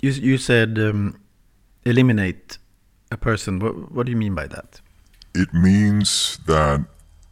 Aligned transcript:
You, 0.00 0.10
you 0.10 0.38
said 0.38 0.78
um, 0.78 1.20
eliminate 1.84 2.58
a 3.10 3.16
person. 3.16 3.58
What, 3.58 3.92
what 3.92 4.06
do 4.06 4.12
you 4.12 4.18
mean 4.18 4.34
by 4.34 4.46
that? 4.46 4.80
It 5.34 5.52
means 5.52 6.38
that 6.46 6.84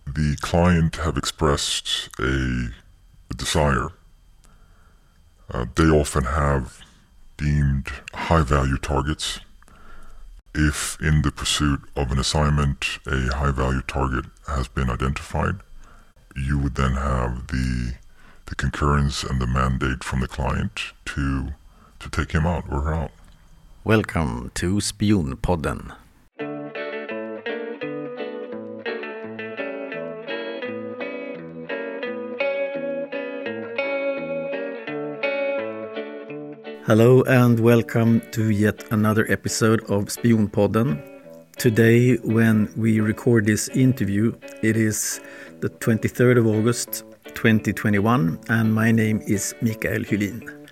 the 0.07 0.37
client 0.41 0.97
have 0.97 1.17
expressed 1.17 2.11
a, 2.19 2.69
a 3.31 3.35
desire. 3.35 3.89
Uh, 5.51 5.67
they 5.75 5.85
often 5.85 6.25
have 6.25 6.81
deemed 7.37 7.89
high 8.13 8.43
value 8.43 8.79
targets. 8.79 9.41
If 10.55 11.01
in 11.01 11.23
the 11.23 11.33
pursuit 11.33 11.81
of 11.97 12.13
an 12.13 12.19
assignment 12.19 12.99
a 13.07 13.35
high 13.35 13.51
value 13.51 13.83
target 13.83 14.27
has 14.47 14.69
been 14.69 14.89
identified, 14.89 15.57
you 16.37 16.59
would 16.59 16.77
then 16.77 16.93
have 16.93 17.49
the 17.49 17.95
the 18.47 18.55
concurrence 18.55 19.25
and 19.25 19.41
the 19.41 19.47
mandate 19.47 20.05
from 20.05 20.21
the 20.21 20.29
client 20.29 20.93
to 21.07 21.55
to 22.05 22.11
take 22.11 22.33
him 22.33 22.47
out 22.47 22.65
or 22.71 22.83
her 22.83 22.95
out. 22.95 23.11
Welcome 23.83 24.51
to 24.57 24.77
Spionpodden. 24.77 25.97
Hello 36.87 37.23
and 37.23 37.61
welcome 37.61 38.21
to 38.33 38.51
yet 38.51 38.85
another 38.93 39.27
episode 39.31 39.81
of 39.85 40.05
Spionpodden. 40.07 41.03
Today, 41.57 42.17
when 42.17 42.71
we 42.77 43.01
record 43.01 43.47
this 43.47 43.69
interview, 43.69 44.35
it 44.63 44.77
is 44.77 45.21
the 45.61 45.71
23rd 45.71 46.39
of 46.39 46.47
August 46.47 47.05
2021, 47.35 48.39
and 48.51 48.75
my 48.75 48.93
name 48.93 49.23
is 49.27 49.55
Mikael 49.63 50.01
Hylin. 50.01 50.64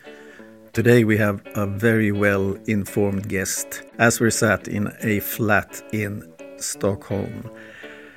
Today, 0.72 1.04
we 1.04 1.18
have 1.18 1.42
a 1.54 1.66
very 1.66 2.12
well 2.12 2.56
informed 2.66 3.28
guest 3.28 3.82
as 3.98 4.20
we're 4.20 4.30
sat 4.30 4.68
in 4.68 4.90
a 5.02 5.20
flat 5.20 5.82
in 5.92 6.26
Stockholm. 6.56 7.50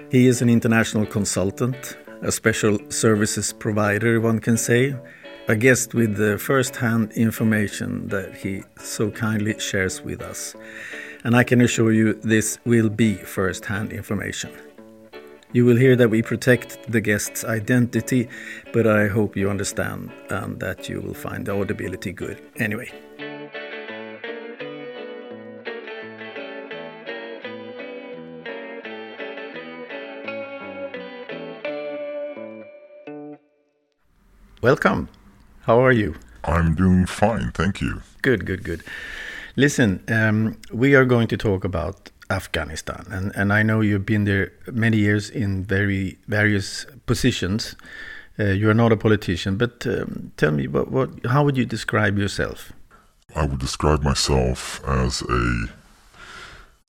He 0.10 0.28
is 0.28 0.42
an 0.42 0.50
international 0.50 1.06
consultant, 1.06 1.98
a 2.22 2.32
special 2.32 2.80
services 2.90 3.52
provider, 3.52 4.22
one 4.22 4.40
can 4.40 4.56
say, 4.56 4.96
a 5.50 5.58
guest 5.58 5.94
with 5.94 6.16
the 6.16 6.38
first 6.38 6.78
hand 6.78 7.12
information 7.12 8.08
that 8.08 8.34
he 8.34 8.64
so 8.78 9.12
kindly 9.12 9.60
shares 9.60 10.02
with 10.02 10.22
us. 10.22 10.56
And 11.26 11.36
I 11.36 11.44
can 11.44 11.60
assure 11.60 11.92
you 11.92 12.14
this 12.14 12.58
will 12.64 12.90
be 12.90 13.16
first 13.16 13.66
hand 13.66 13.92
information. 13.92 14.52
You 15.56 15.64
will 15.64 15.78
hear 15.78 15.96
that 15.96 16.10
we 16.10 16.22
protect 16.22 16.92
the 16.92 17.00
guest's 17.00 17.46
identity, 17.46 18.28
but 18.74 18.86
I 18.86 19.08
hope 19.08 19.38
you 19.38 19.50
understand 19.50 20.12
and 20.30 20.60
that 20.60 20.90
you 20.90 21.00
will 21.00 21.14
find 21.14 21.46
the 21.46 21.54
audibility 21.54 22.12
good 22.12 22.42
anyway. 22.58 22.92
Welcome. 34.62 35.08
How 35.62 35.80
are 35.80 35.94
you? 35.94 36.16
I'm 36.44 36.76
doing 36.76 37.06
fine, 37.06 37.52
thank 37.54 37.80
you. 37.80 38.02
Good, 38.22 38.46
good, 38.46 38.66
good. 38.66 38.84
Listen, 39.56 40.04
um, 40.10 40.58
we 40.74 40.96
are 40.96 41.06
going 41.06 41.30
to 41.30 41.38
talk 41.38 41.64
about 41.64 42.12
Afghanistan, 42.30 43.06
and, 43.12 43.32
and 43.36 43.54
I 43.54 43.64
know 43.64 43.82
you've 43.82 44.06
been 44.06 44.26
there 44.26 44.52
many 44.72 44.98
years 44.98 45.30
in 45.30 45.64
very 45.64 46.18
various 46.28 46.86
positions. 47.06 47.76
Uh, 48.38 48.46
you 48.46 48.70
are 48.70 48.74
not 48.74 48.92
a 48.92 48.98
politician, 48.98 49.58
but 49.58 49.86
um, 49.88 50.32
tell 50.36 50.52
me, 50.52 50.68
what, 50.68 50.92
what, 50.92 51.10
how 51.26 51.44
would 51.44 51.56
you 51.56 51.66
describe 51.66 52.18
yourself? 52.18 52.74
I 53.36 53.46
would 53.46 53.60
describe 53.60 54.02
myself 54.02 54.82
as 54.88 55.22
a, 55.22 55.68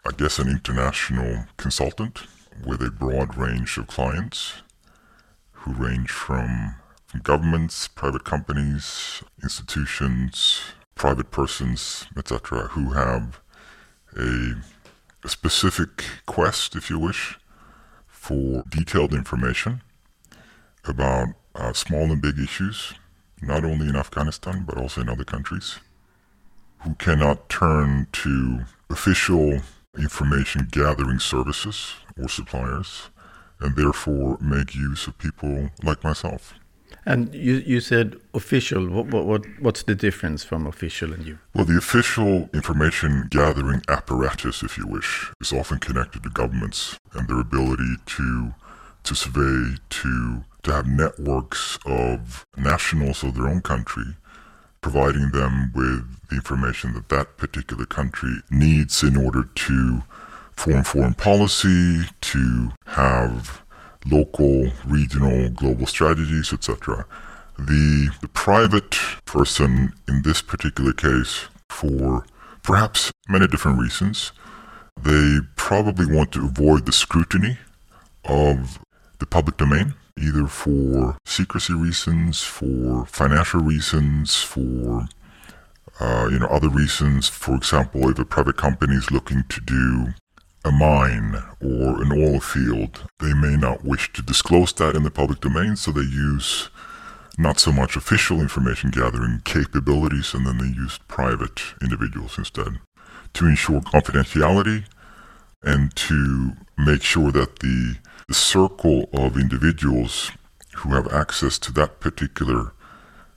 I 0.06 0.10
guess, 0.16 0.38
an 0.38 0.48
international 0.48 1.46
consultant 1.56 2.22
with 2.64 2.80
a 2.82 2.90
broad 2.90 3.36
range 3.36 3.78
of 3.78 3.86
clients 3.86 4.62
who 5.52 5.72
range 5.72 6.10
from, 6.10 6.76
from 7.06 7.20
governments, 7.20 7.88
private 7.88 8.24
companies, 8.24 9.22
institutions, 9.42 10.60
private 10.94 11.30
persons, 11.30 12.06
etc., 12.16 12.68
who 12.68 12.92
have 12.92 13.40
a, 14.16 14.54
a 15.26 15.28
specific 15.28 16.04
quest, 16.26 16.76
if 16.76 16.88
you 16.88 17.00
wish, 17.00 17.36
for 18.06 18.62
detailed 18.68 19.12
information 19.12 19.82
about 20.84 21.30
uh, 21.56 21.72
small 21.72 22.12
and 22.12 22.22
big 22.22 22.38
issues, 22.38 22.94
not 23.42 23.64
only 23.64 23.88
in 23.88 23.96
Afghanistan 23.96 24.64
but 24.64 24.78
also 24.78 25.00
in 25.00 25.08
other 25.08 25.24
countries, 25.24 25.80
who 26.84 26.94
cannot 26.94 27.48
turn 27.48 28.06
to 28.12 28.60
official 28.88 29.62
information 29.98 30.68
gathering 30.70 31.18
services 31.18 31.94
or 32.16 32.28
suppliers, 32.28 33.10
and 33.58 33.74
therefore 33.74 34.38
make 34.40 34.76
use 34.76 35.08
of 35.08 35.18
people 35.18 35.70
like 35.82 36.04
myself. 36.04 36.54
And 37.06 37.32
you, 37.32 37.62
you 37.64 37.78
said 37.80 38.16
official. 38.34 38.88
What, 38.88 39.06
what, 39.06 39.24
what, 39.26 39.44
what's 39.60 39.84
the 39.84 39.94
difference 39.94 40.42
from 40.42 40.66
official 40.66 41.12
and 41.12 41.24
you? 41.24 41.38
Well, 41.54 41.64
the 41.64 41.78
official 41.78 42.50
information 42.52 43.28
gathering 43.30 43.82
apparatus, 43.88 44.64
if 44.64 44.76
you 44.76 44.88
wish, 44.88 45.32
is 45.40 45.52
often 45.52 45.78
connected 45.78 46.24
to 46.24 46.30
governments 46.30 46.98
and 47.14 47.28
their 47.28 47.40
ability 47.40 47.94
to 48.06 48.54
to 49.04 49.14
survey, 49.14 49.76
to 49.88 50.42
to 50.64 50.72
have 50.72 50.88
networks 50.88 51.78
of 51.86 52.44
nationals 52.56 53.22
of 53.22 53.36
their 53.36 53.46
own 53.46 53.60
country, 53.60 54.16
providing 54.80 55.30
them 55.30 55.70
with 55.76 56.28
the 56.28 56.34
information 56.34 56.92
that 56.94 57.08
that 57.08 57.36
particular 57.36 57.86
country 57.86 58.42
needs 58.50 59.04
in 59.04 59.16
order 59.16 59.44
to 59.54 60.02
form 60.56 60.82
foreign 60.82 61.14
policy, 61.14 62.02
to 62.20 62.72
have 62.86 63.62
local, 64.10 64.70
regional, 64.84 65.50
global 65.50 65.86
strategies, 65.86 66.52
etc. 66.52 67.06
The, 67.58 68.10
the 68.20 68.28
private 68.28 68.96
person 69.24 69.92
in 70.08 70.22
this 70.22 70.42
particular 70.42 70.92
case, 70.92 71.46
for 71.70 72.24
perhaps 72.62 73.10
many 73.28 73.46
different 73.46 73.78
reasons, 73.78 74.32
they 75.02 75.38
probably 75.56 76.06
want 76.06 76.32
to 76.32 76.44
avoid 76.44 76.86
the 76.86 76.92
scrutiny 76.92 77.58
of 78.24 78.78
the 79.18 79.26
public 79.26 79.56
domain, 79.56 79.94
either 80.18 80.46
for 80.46 81.16
secrecy 81.24 81.74
reasons, 81.74 82.42
for 82.42 83.06
financial 83.06 83.60
reasons, 83.60 84.36
for 84.36 85.06
uh, 86.00 86.28
you 86.30 86.38
know 86.38 86.46
other 86.46 86.68
reasons. 86.68 87.28
For 87.28 87.54
example, 87.54 88.08
if 88.10 88.18
a 88.18 88.24
private 88.24 88.56
company 88.56 88.94
is 88.96 89.10
looking 89.10 89.44
to 89.48 89.60
do 89.60 90.14
a 90.66 90.72
mine 90.72 91.36
or 91.60 92.02
an 92.02 92.10
oil 92.12 92.40
field, 92.40 93.08
they 93.20 93.32
may 93.32 93.56
not 93.56 93.84
wish 93.84 94.12
to 94.12 94.20
disclose 94.20 94.72
that 94.74 94.96
in 94.96 95.04
the 95.04 95.10
public 95.10 95.40
domain, 95.40 95.76
so 95.76 95.92
they 95.92 96.00
use 96.00 96.70
not 97.38 97.60
so 97.60 97.70
much 97.70 97.96
official 97.96 98.40
information 98.40 98.90
gathering 98.90 99.40
capabilities 99.44 100.34
and 100.34 100.44
then 100.44 100.58
they 100.58 100.66
use 100.66 100.98
private 101.06 101.60
individuals 101.80 102.36
instead 102.36 102.80
to 103.32 103.46
ensure 103.46 103.80
confidentiality 103.80 104.84
and 105.62 105.94
to 105.94 106.52
make 106.76 107.02
sure 107.02 107.30
that 107.30 107.60
the, 107.60 107.96
the 108.26 108.34
circle 108.34 109.08
of 109.12 109.36
individuals 109.36 110.32
who 110.76 110.90
have 110.90 111.06
access 111.12 111.58
to 111.58 111.72
that 111.72 112.00
particular 112.00 112.72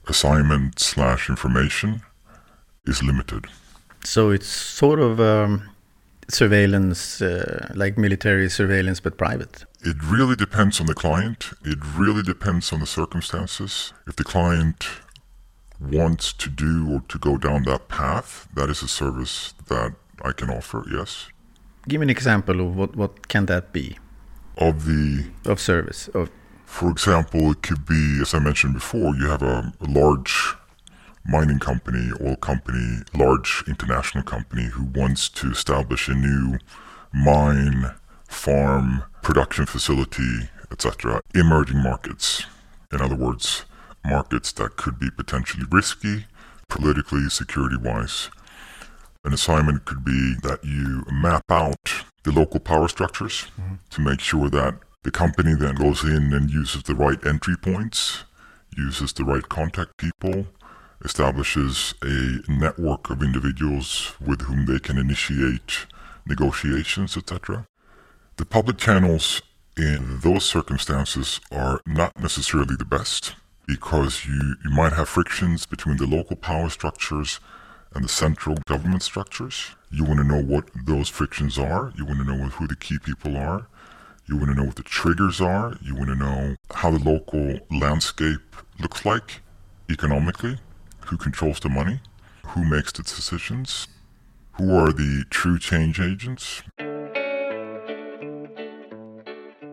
assignment 0.08 0.80
slash 0.80 1.28
information 1.28 2.02
is 2.86 3.02
limited. 3.02 3.46
So 4.02 4.30
it's 4.30 4.48
sort 4.48 4.98
of 4.98 5.20
um, 5.20 5.69
surveillance, 6.32 7.22
uh, 7.22 7.72
like 7.74 7.98
military 7.98 8.48
surveillance, 8.48 9.00
but 9.00 9.16
private? 9.16 9.64
It 9.82 9.96
really 10.04 10.36
depends 10.36 10.80
on 10.80 10.86
the 10.86 10.94
client. 10.94 11.50
It 11.64 11.78
really 11.96 12.22
depends 12.22 12.72
on 12.72 12.80
the 12.80 12.86
circumstances. 12.86 13.92
If 14.06 14.16
the 14.16 14.24
client 14.24 14.86
wants 15.80 16.32
to 16.34 16.50
do 16.50 16.92
or 16.92 17.00
to 17.08 17.18
go 17.18 17.38
down 17.38 17.62
that 17.64 17.88
path, 17.88 18.48
that 18.54 18.68
is 18.68 18.82
a 18.82 18.88
service 18.88 19.54
that 19.68 19.94
I 20.22 20.32
can 20.32 20.50
offer, 20.50 20.84
yes. 20.90 21.28
Give 21.88 22.00
me 22.00 22.04
an 22.04 22.10
example 22.10 22.60
of 22.60 22.76
what, 22.76 22.94
what 22.96 23.28
can 23.28 23.46
that 23.46 23.72
be? 23.72 23.98
Of 24.58 24.84
the... 24.84 25.30
Of 25.46 25.58
service? 25.60 26.08
Of 26.08 26.30
For 26.66 26.90
example, 26.90 27.50
it 27.52 27.62
could 27.62 27.86
be, 27.86 28.18
as 28.20 28.34
I 28.34 28.38
mentioned 28.38 28.74
before, 28.74 29.16
you 29.16 29.28
have 29.28 29.42
a, 29.42 29.72
a 29.80 29.86
large 29.86 30.54
mining 31.24 31.58
company, 31.58 32.10
oil 32.20 32.36
company, 32.36 33.02
large 33.14 33.62
international 33.66 34.24
company 34.24 34.64
who 34.64 34.84
wants 34.84 35.28
to 35.28 35.50
establish 35.50 36.08
a 36.08 36.14
new 36.14 36.58
mine, 37.12 37.94
farm, 38.28 39.02
production 39.22 39.66
facility, 39.66 40.48
etc. 40.70 41.20
Emerging 41.34 41.82
markets. 41.82 42.46
In 42.92 43.00
other 43.00 43.16
words, 43.16 43.64
markets 44.04 44.52
that 44.52 44.76
could 44.76 44.98
be 44.98 45.10
potentially 45.10 45.64
risky, 45.70 46.26
politically, 46.68 47.28
security 47.28 47.76
wise. 47.76 48.30
An 49.24 49.34
assignment 49.34 49.84
could 49.84 50.04
be 50.04 50.34
that 50.42 50.64
you 50.64 51.04
map 51.12 51.44
out 51.50 52.04
the 52.22 52.32
local 52.32 52.60
power 52.60 52.88
structures 52.88 53.46
mm-hmm. 53.60 53.74
to 53.90 54.00
make 54.00 54.20
sure 54.20 54.48
that 54.48 54.78
the 55.02 55.10
company 55.10 55.54
then 55.54 55.74
goes 55.74 56.04
in 56.04 56.32
and 56.32 56.50
uses 56.50 56.82
the 56.82 56.94
right 56.94 57.24
entry 57.26 57.56
points, 57.56 58.24
uses 58.76 59.12
the 59.12 59.24
right 59.24 59.48
contact 59.48 59.96
people, 59.96 60.46
establishes 61.04 61.94
a 62.02 62.40
network 62.48 63.10
of 63.10 63.22
individuals 63.22 64.12
with 64.24 64.42
whom 64.42 64.66
they 64.66 64.78
can 64.78 64.98
initiate 64.98 65.86
negotiations, 66.26 67.16
etc. 67.16 67.66
The 68.36 68.44
public 68.46 68.78
channels 68.78 69.42
in 69.76 70.20
those 70.20 70.44
circumstances 70.44 71.40
are 71.50 71.80
not 71.86 72.18
necessarily 72.20 72.76
the 72.76 72.84
best 72.84 73.34
because 73.66 74.26
you, 74.26 74.56
you 74.64 74.70
might 74.70 74.92
have 74.92 75.08
frictions 75.08 75.64
between 75.64 75.96
the 75.96 76.06
local 76.06 76.36
power 76.36 76.68
structures 76.68 77.40
and 77.94 78.04
the 78.04 78.08
central 78.08 78.56
government 78.66 79.02
structures. 79.02 79.70
You 79.90 80.04
want 80.04 80.18
to 80.18 80.24
know 80.24 80.42
what 80.42 80.70
those 80.86 81.08
frictions 81.08 81.58
are. 81.58 81.92
You 81.96 82.04
want 82.04 82.18
to 82.18 82.24
know 82.24 82.44
who 82.48 82.66
the 82.66 82.76
key 82.76 82.98
people 82.98 83.36
are. 83.36 83.66
You 84.26 84.36
want 84.36 84.50
to 84.50 84.54
know 84.54 84.64
what 84.66 84.76
the 84.76 84.82
triggers 84.82 85.40
are. 85.40 85.76
You 85.82 85.96
want 85.96 86.08
to 86.08 86.14
know 86.14 86.56
how 86.74 86.90
the 86.90 86.98
local 86.98 87.58
landscape 87.70 88.56
looks 88.78 89.04
like 89.04 89.40
economically, 89.90 90.58
who 91.10 91.16
controls 91.16 91.58
the 91.58 91.68
money, 91.68 91.98
who 92.46 92.64
makes 92.64 92.92
the 92.92 93.02
decisions, 93.02 93.88
who 94.52 94.72
are 94.76 94.92
the 94.92 95.24
true 95.28 95.58
change 95.58 96.00
agents. 96.00 96.62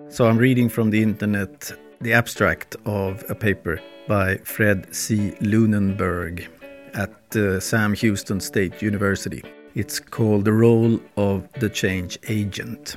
So 0.10 0.26
I'm 0.26 0.38
reading 0.38 0.68
from 0.68 0.90
the 0.90 1.04
internet 1.04 1.72
the 2.02 2.14
abstract 2.14 2.76
of 2.86 3.24
a 3.30 3.36
paper 3.36 3.80
by 4.08 4.38
Fred 4.38 4.96
C. 4.96 5.36
Lunenburg 5.42 6.48
at 6.96 7.36
uh, 7.36 7.60
Sam 7.60 7.94
Houston 7.94 8.40
State 8.40 8.82
University. 8.82 9.44
It's 9.76 10.00
called 10.00 10.46
The 10.46 10.54
Role 10.54 11.00
of 11.18 11.48
the 11.60 11.70
Change 11.70 12.18
Agent. 12.28 12.96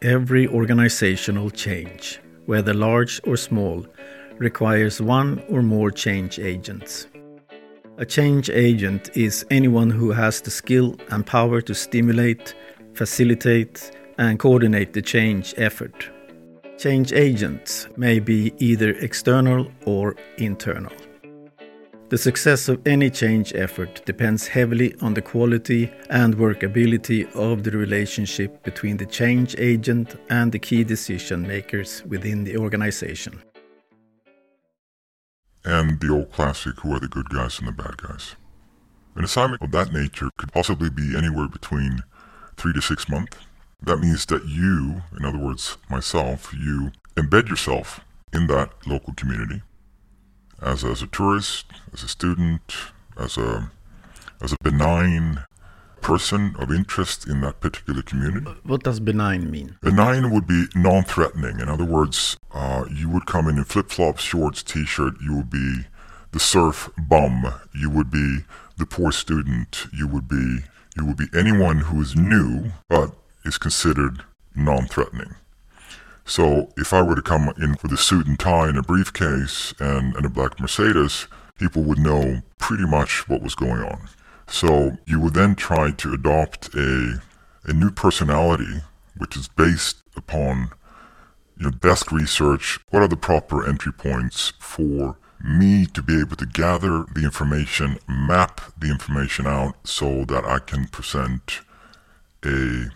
Every 0.00 0.48
organizational 0.48 1.50
change, 1.50 2.20
whether 2.46 2.72
large 2.72 3.20
or 3.26 3.36
small, 3.36 3.84
requires 4.38 5.02
one 5.02 5.42
or 5.50 5.62
more 5.62 5.90
change 5.90 6.38
agents. 6.38 7.06
A 7.96 8.04
change 8.04 8.50
agent 8.50 9.16
is 9.16 9.46
anyone 9.52 9.88
who 9.88 10.10
has 10.10 10.40
the 10.40 10.50
skill 10.50 10.96
and 11.12 11.24
power 11.24 11.60
to 11.60 11.74
stimulate, 11.76 12.52
facilitate, 12.92 13.92
and 14.18 14.36
coordinate 14.36 14.94
the 14.94 15.00
change 15.00 15.54
effort. 15.58 16.10
Change 16.76 17.12
agents 17.12 17.86
may 17.96 18.18
be 18.18 18.52
either 18.58 18.90
external 18.98 19.70
or 19.86 20.16
internal. 20.38 20.92
The 22.08 22.18
success 22.18 22.68
of 22.68 22.84
any 22.84 23.10
change 23.10 23.54
effort 23.54 24.04
depends 24.04 24.48
heavily 24.48 24.96
on 25.00 25.14
the 25.14 25.22
quality 25.22 25.88
and 26.10 26.36
workability 26.36 27.32
of 27.36 27.62
the 27.62 27.70
relationship 27.70 28.60
between 28.64 28.96
the 28.96 29.06
change 29.06 29.54
agent 29.56 30.16
and 30.30 30.50
the 30.50 30.58
key 30.58 30.82
decision 30.82 31.46
makers 31.46 32.02
within 32.06 32.42
the 32.42 32.56
organization. 32.56 33.40
And 35.64 35.98
the 36.00 36.10
old 36.10 36.32
classic 36.32 36.80
who 36.80 36.94
are 36.94 37.00
the 37.00 37.08
good 37.08 37.30
guys 37.30 37.58
and 37.58 37.68
the 37.68 37.72
bad 37.72 37.96
guys? 37.96 38.36
An 39.16 39.24
assignment 39.24 39.62
of 39.62 39.70
that 39.70 39.92
nature 39.92 40.28
could 40.36 40.52
possibly 40.52 40.90
be 40.90 41.16
anywhere 41.16 41.48
between 41.48 42.02
three 42.56 42.72
to 42.72 42.82
six 42.82 43.08
months. 43.08 43.38
That 43.82 43.98
means 43.98 44.26
that 44.26 44.46
you, 44.46 45.02
in 45.16 45.24
other 45.24 45.38
words, 45.38 45.78
myself, 45.88 46.52
you 46.52 46.92
embed 47.16 47.48
yourself 47.48 48.00
in 48.32 48.46
that 48.48 48.72
local 48.86 49.14
community 49.14 49.62
as, 50.60 50.84
as 50.84 51.02
a 51.02 51.06
tourist, 51.06 51.66
as 51.92 52.02
a 52.02 52.08
student, 52.08 52.74
as 53.16 53.36
a, 53.38 53.70
as 54.42 54.52
a 54.52 54.56
benign 54.62 55.44
person 56.04 56.54
of 56.58 56.70
interest 56.70 57.26
in 57.26 57.40
that 57.40 57.60
particular 57.60 58.02
community. 58.02 58.54
What 58.62 58.84
does 58.84 59.00
benign 59.00 59.50
mean? 59.50 59.76
Benign 59.80 60.30
would 60.30 60.46
be 60.46 60.66
non 60.76 61.02
threatening. 61.02 61.58
In 61.58 61.68
other 61.68 61.84
words, 61.84 62.36
uh, 62.52 62.84
you 62.94 63.08
would 63.08 63.26
come 63.26 63.48
in 63.48 63.58
in 63.58 63.64
flip 63.64 63.90
flops, 63.90 64.22
shorts, 64.22 64.62
t 64.62 64.84
shirt. 64.84 65.14
You 65.20 65.36
would 65.36 65.50
be 65.50 65.86
the 66.32 66.38
surf 66.38 66.90
bum. 67.08 67.52
You 67.74 67.90
would 67.90 68.10
be 68.10 68.40
the 68.76 68.86
poor 68.86 69.10
student. 69.10 69.86
You 69.92 70.06
would 70.06 70.28
be 70.28 70.58
you 70.96 71.04
would 71.06 71.16
be 71.16 71.26
anyone 71.34 71.78
who 71.78 72.00
is 72.00 72.14
new 72.14 72.70
but 72.88 73.10
is 73.44 73.58
considered 73.58 74.24
non 74.54 74.86
threatening. 74.86 75.34
So 76.26 76.72
if 76.76 76.92
I 76.92 77.02
were 77.02 77.16
to 77.16 77.22
come 77.22 77.52
in 77.58 77.76
with 77.82 77.92
a 77.92 77.96
suit 77.96 78.26
and 78.26 78.38
tie 78.38 78.68
and 78.68 78.78
a 78.78 78.82
briefcase 78.82 79.74
and, 79.78 80.14
and 80.16 80.24
a 80.24 80.30
black 80.30 80.58
Mercedes, 80.60 81.26
people 81.58 81.82
would 81.82 81.98
know 81.98 82.42
pretty 82.58 82.86
much 82.86 83.28
what 83.28 83.42
was 83.42 83.54
going 83.54 83.82
on. 83.82 84.08
So 84.46 84.98
you 85.06 85.20
would 85.20 85.34
then 85.34 85.54
try 85.54 85.90
to 85.90 86.12
adopt 86.12 86.74
a, 86.74 87.22
a 87.64 87.72
new 87.72 87.90
personality, 87.90 88.82
which 89.16 89.36
is 89.36 89.48
based 89.48 90.02
upon 90.16 90.70
your 91.58 91.70
know, 91.70 91.78
desk 91.78 92.12
research. 92.12 92.78
What 92.90 93.02
are 93.02 93.08
the 93.08 93.16
proper 93.16 93.66
entry 93.66 93.92
points 93.92 94.52
for 94.58 95.16
me 95.42 95.86
to 95.86 96.02
be 96.02 96.18
able 96.20 96.36
to 96.36 96.46
gather 96.46 97.04
the 97.14 97.22
information, 97.24 97.98
map 98.08 98.60
the 98.78 98.90
information 98.90 99.46
out 99.46 99.74
so 99.86 100.24
that 100.24 100.44
I 100.44 100.58
can 100.58 100.88
present 100.88 101.60
a 102.44 102.86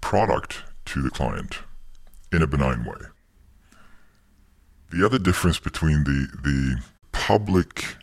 product 0.00 0.62
to 0.86 1.02
the 1.02 1.10
client 1.10 1.60
in 2.32 2.42
a 2.42 2.46
benign 2.46 2.84
way. 2.84 3.06
The 4.90 5.04
other 5.04 5.18
difference 5.18 5.58
between 5.58 6.04
the, 6.04 6.28
the 6.42 6.82
public 7.12 7.96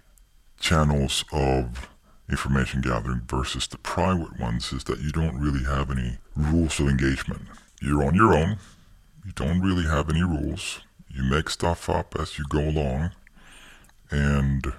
channels 0.59 1.23
of 1.31 1.89
information 2.29 2.81
gathering 2.81 3.21
versus 3.27 3.67
the 3.67 3.77
private 3.77 4.39
ones 4.39 4.71
is 4.71 4.83
that 4.85 4.99
you 4.99 5.11
don't 5.11 5.39
really 5.39 5.63
have 5.63 5.89
any 5.89 6.17
rules 6.35 6.79
of 6.79 6.87
engagement. 6.87 7.41
You're 7.81 8.03
on 8.03 8.15
your 8.15 8.33
own. 8.33 8.57
You 9.25 9.31
don't 9.33 9.61
really 9.61 9.85
have 9.85 10.09
any 10.09 10.23
rules. 10.23 10.81
You 11.09 11.23
make 11.23 11.49
stuff 11.49 11.89
up 11.89 12.15
as 12.19 12.37
you 12.37 12.45
go 12.49 12.59
along 12.59 13.11
and 14.11 14.73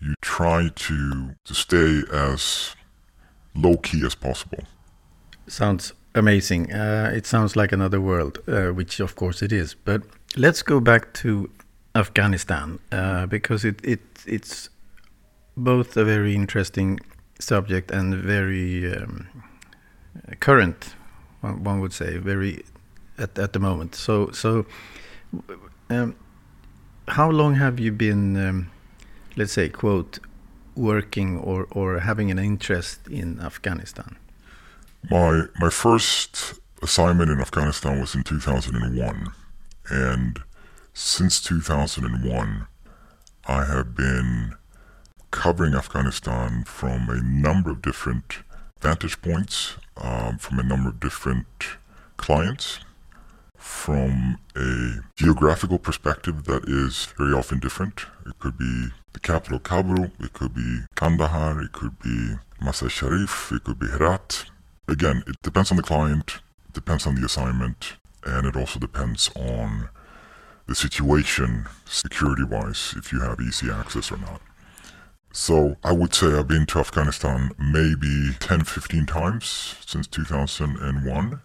you 0.00 0.14
try 0.20 0.70
to, 0.74 1.30
to 1.44 1.54
stay 1.54 2.02
as 2.12 2.74
low 3.54 3.76
key 3.76 4.04
as 4.04 4.14
possible. 4.14 4.64
Sounds 5.46 5.92
amazing. 6.14 6.72
Uh, 6.72 7.12
it 7.14 7.26
sounds 7.26 7.56
like 7.56 7.72
another 7.72 8.00
world, 8.00 8.38
uh, 8.48 8.68
which 8.68 9.00
of 9.00 9.14
course 9.14 9.42
it 9.42 9.52
is. 9.52 9.74
But 9.74 10.02
let's 10.36 10.62
go 10.62 10.80
back 10.80 11.12
to 11.14 11.50
Afghanistan 11.94 12.78
uh, 12.92 13.26
because 13.26 13.64
it, 13.64 13.80
it 13.84 14.00
it's 14.26 14.68
both 15.56 15.96
a 15.96 16.04
very 16.04 16.34
interesting 16.34 17.00
subject 17.38 17.90
and 17.90 18.14
very 18.14 18.92
um, 18.94 19.26
current. 20.40 20.94
One, 21.40 21.80
would 21.80 21.92
say 21.92 22.18
very 22.18 22.64
at 23.18 23.38
at 23.38 23.52
the 23.52 23.58
moment. 23.58 23.94
So 23.94 24.30
so. 24.30 24.66
Um, 25.88 26.16
how 27.08 27.30
long 27.30 27.54
have 27.54 27.78
you 27.78 27.92
been, 27.92 28.36
um, 28.36 28.70
let's 29.36 29.52
say, 29.52 29.68
quote, 29.68 30.18
working 30.74 31.38
or, 31.38 31.66
or 31.70 32.00
having 32.00 32.30
an 32.30 32.38
interest 32.38 33.06
in 33.08 33.40
Afghanistan? 33.40 34.16
My 35.10 35.42
my 35.60 35.70
first 35.70 36.54
assignment 36.82 37.30
in 37.30 37.40
Afghanistan 37.40 38.00
was 38.00 38.14
in 38.14 38.24
2001, 38.24 39.28
and 39.88 40.40
since 40.92 41.40
2001, 41.40 42.66
I 43.46 43.64
have 43.64 43.94
been 43.94 44.54
covering 45.36 45.74
Afghanistan 45.74 46.64
from 46.64 47.10
a 47.10 47.20
number 47.22 47.70
of 47.70 47.82
different 47.82 48.38
vantage 48.80 49.20
points, 49.20 49.76
um, 49.98 50.38
from 50.38 50.58
a 50.58 50.62
number 50.62 50.88
of 50.88 50.98
different 50.98 51.46
clients, 52.16 52.80
from 53.56 54.38
a 54.56 55.00
geographical 55.14 55.78
perspective 55.78 56.44
that 56.44 56.64
is 56.66 57.08
very 57.18 57.34
often 57.34 57.58
different. 57.58 58.06
It 58.24 58.38
could 58.38 58.56
be 58.56 58.88
the 59.12 59.20
capital 59.20 59.58
Kabul, 59.58 60.10
it 60.18 60.32
could 60.32 60.54
be 60.54 60.80
Kandahar, 60.94 61.60
it 61.62 61.72
could 61.72 61.98
be 62.00 62.36
Mazar 62.62 62.90
Sharif, 62.90 63.52
it 63.52 63.62
could 63.64 63.78
be 63.78 63.88
Herat, 63.88 64.46
again, 64.88 65.22
it 65.26 65.36
depends 65.42 65.70
on 65.70 65.76
the 65.76 65.82
client, 65.82 66.40
it 66.66 66.72
depends 66.72 67.06
on 67.06 67.14
the 67.14 67.26
assignment, 67.26 67.96
and 68.24 68.46
it 68.46 68.56
also 68.56 68.78
depends 68.78 69.30
on 69.36 69.90
the 70.66 70.74
situation 70.74 71.66
security 71.84 72.42
wise, 72.42 72.94
if 72.96 73.12
you 73.12 73.20
have 73.20 73.38
easy 73.40 73.70
access 73.70 74.10
or 74.10 74.16
not. 74.16 74.40
So 75.38 75.76
I 75.84 75.92
would 75.92 76.14
say 76.14 76.28
I've 76.28 76.48
been 76.48 76.64
to 76.64 76.78
Afghanistan 76.78 77.50
maybe 77.58 78.30
10, 78.40 78.64
15 78.64 79.04
times 79.04 79.76
since 79.84 80.06
2001. 80.06 81.40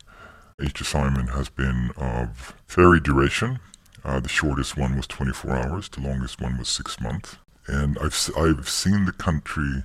Each 0.63 0.79
assignment 0.79 1.31
has 1.31 1.49
been 1.49 1.91
of 1.97 2.55
varied 2.69 3.03
duration. 3.03 3.59
Uh, 4.05 4.21
the 4.21 4.29
shortest 4.29 4.77
one 4.77 4.95
was 4.95 5.07
24 5.07 5.51
hours, 5.51 5.89
the 5.89 5.99
longest 5.99 6.39
one 6.39 6.57
was 6.57 6.69
six 6.69 7.01
months. 7.01 7.35
And 7.67 7.97
I've, 7.99 8.17
I've 8.37 8.69
seen 8.69 9.03
the 9.03 9.11
country 9.11 9.83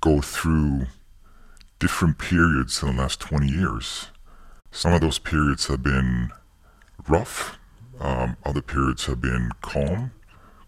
go 0.00 0.22
through 0.22 0.86
different 1.78 2.16
periods 2.16 2.82
in 2.82 2.96
the 2.96 3.02
last 3.02 3.20
20 3.20 3.46
years. 3.46 4.06
Some 4.70 4.94
of 4.94 5.02
those 5.02 5.18
periods 5.18 5.66
have 5.66 5.82
been 5.82 6.30
rough, 7.06 7.58
um, 8.00 8.38
other 8.46 8.62
periods 8.62 9.04
have 9.04 9.20
been 9.20 9.50
calm, 9.60 10.12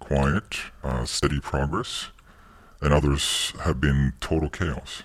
quiet, 0.00 0.58
uh, 0.84 1.06
steady 1.06 1.40
progress, 1.40 2.10
and 2.82 2.92
others 2.92 3.52
have 3.60 3.80
been 3.80 4.12
total 4.20 4.50
chaos. 4.50 5.04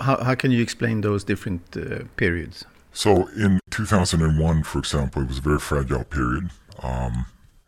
How, 0.00 0.16
how 0.22 0.34
can 0.34 0.50
you 0.50 0.62
explain 0.62 1.02
those 1.02 1.22
different 1.22 1.76
uh, 1.76 2.04
periods? 2.16 2.64
So, 2.92 3.28
in 3.36 3.60
2001, 3.70 4.62
for 4.64 4.78
example, 4.78 5.22
it 5.22 5.28
was 5.28 5.38
a 5.38 5.42
very 5.42 5.58
fragile 5.58 6.04
period. 6.04 6.50
Um, 6.82 7.26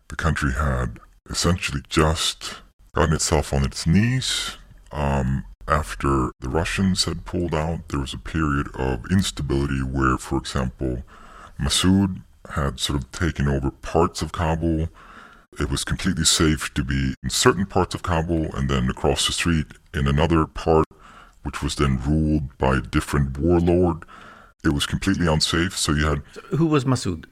the 0.09 0.17
country 0.17 0.53
had 0.53 0.99
essentially 1.31 1.83
just 1.89 2.63
gotten 2.95 3.15
itself 3.15 3.53
on 3.53 3.65
its 3.65 3.87
knees. 3.87 4.57
Um, 4.91 5.45
after 5.69 6.33
the 6.41 6.49
Russians 6.49 7.05
had 7.05 7.25
pulled 7.25 7.55
out, 7.55 7.89
there 7.89 8.01
was 8.01 8.13
a 8.13 8.19
period 8.19 8.69
of 8.75 9.05
instability 9.11 9.81
where, 9.81 10.19
for 10.19 10.39
example, 10.39 11.03
Massoud 11.61 12.23
had 12.51 12.81
sort 12.81 12.99
of 12.99 13.13
taken 13.13 13.49
over 13.49 13.71
parts 13.71 14.23
of 14.23 14.33
Kabul. 14.33 14.89
It 15.61 15.71
was 15.71 15.85
completely 15.85 16.25
safe 16.25 16.73
to 16.75 16.83
be 16.83 17.15
in 17.23 17.31
certain 17.31 17.67
parts 17.67 17.95
of 17.95 18.03
Kabul 18.03 18.55
and 18.55 18.69
then 18.69 18.89
across 18.89 19.27
the 19.27 19.33
street 19.33 19.67
in 19.93 20.07
another 20.07 20.47
part, 20.47 20.87
which 21.43 21.63
was 21.63 21.75
then 21.75 22.01
ruled 22.03 22.57
by 22.59 22.77
a 22.77 22.81
different 22.81 23.39
warlord. 23.39 24.05
It 24.65 24.71
was 24.71 24.87
completely 24.87 25.27
unsafe. 25.27 25.77
So 25.77 25.93
you 25.93 26.07
had. 26.07 26.23
Who 26.57 26.67
was 26.67 26.85
Masood? 26.85 27.27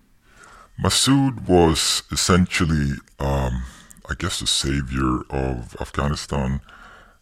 Masood 0.83 1.49
was 1.49 2.03
essentially, 2.11 2.93
um, 3.19 3.65
I 4.09 4.15
guess, 4.19 4.41
the 4.41 4.47
savior 4.47 5.21
of 5.31 5.77
Afghanistan 5.81 6.61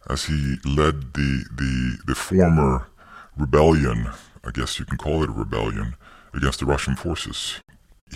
as 0.08 0.24
he 0.24 0.56
led 0.64 1.14
the, 1.14 1.44
the, 1.54 1.98
the 2.06 2.14
former 2.14 2.88
rebellion, 3.36 4.08
I 4.44 4.50
guess 4.50 4.78
you 4.78 4.84
can 4.84 4.96
call 4.96 5.22
it 5.22 5.28
a 5.28 5.32
rebellion, 5.32 5.96
against 6.32 6.60
the 6.60 6.66
Russian 6.66 6.96
forces. 6.96 7.60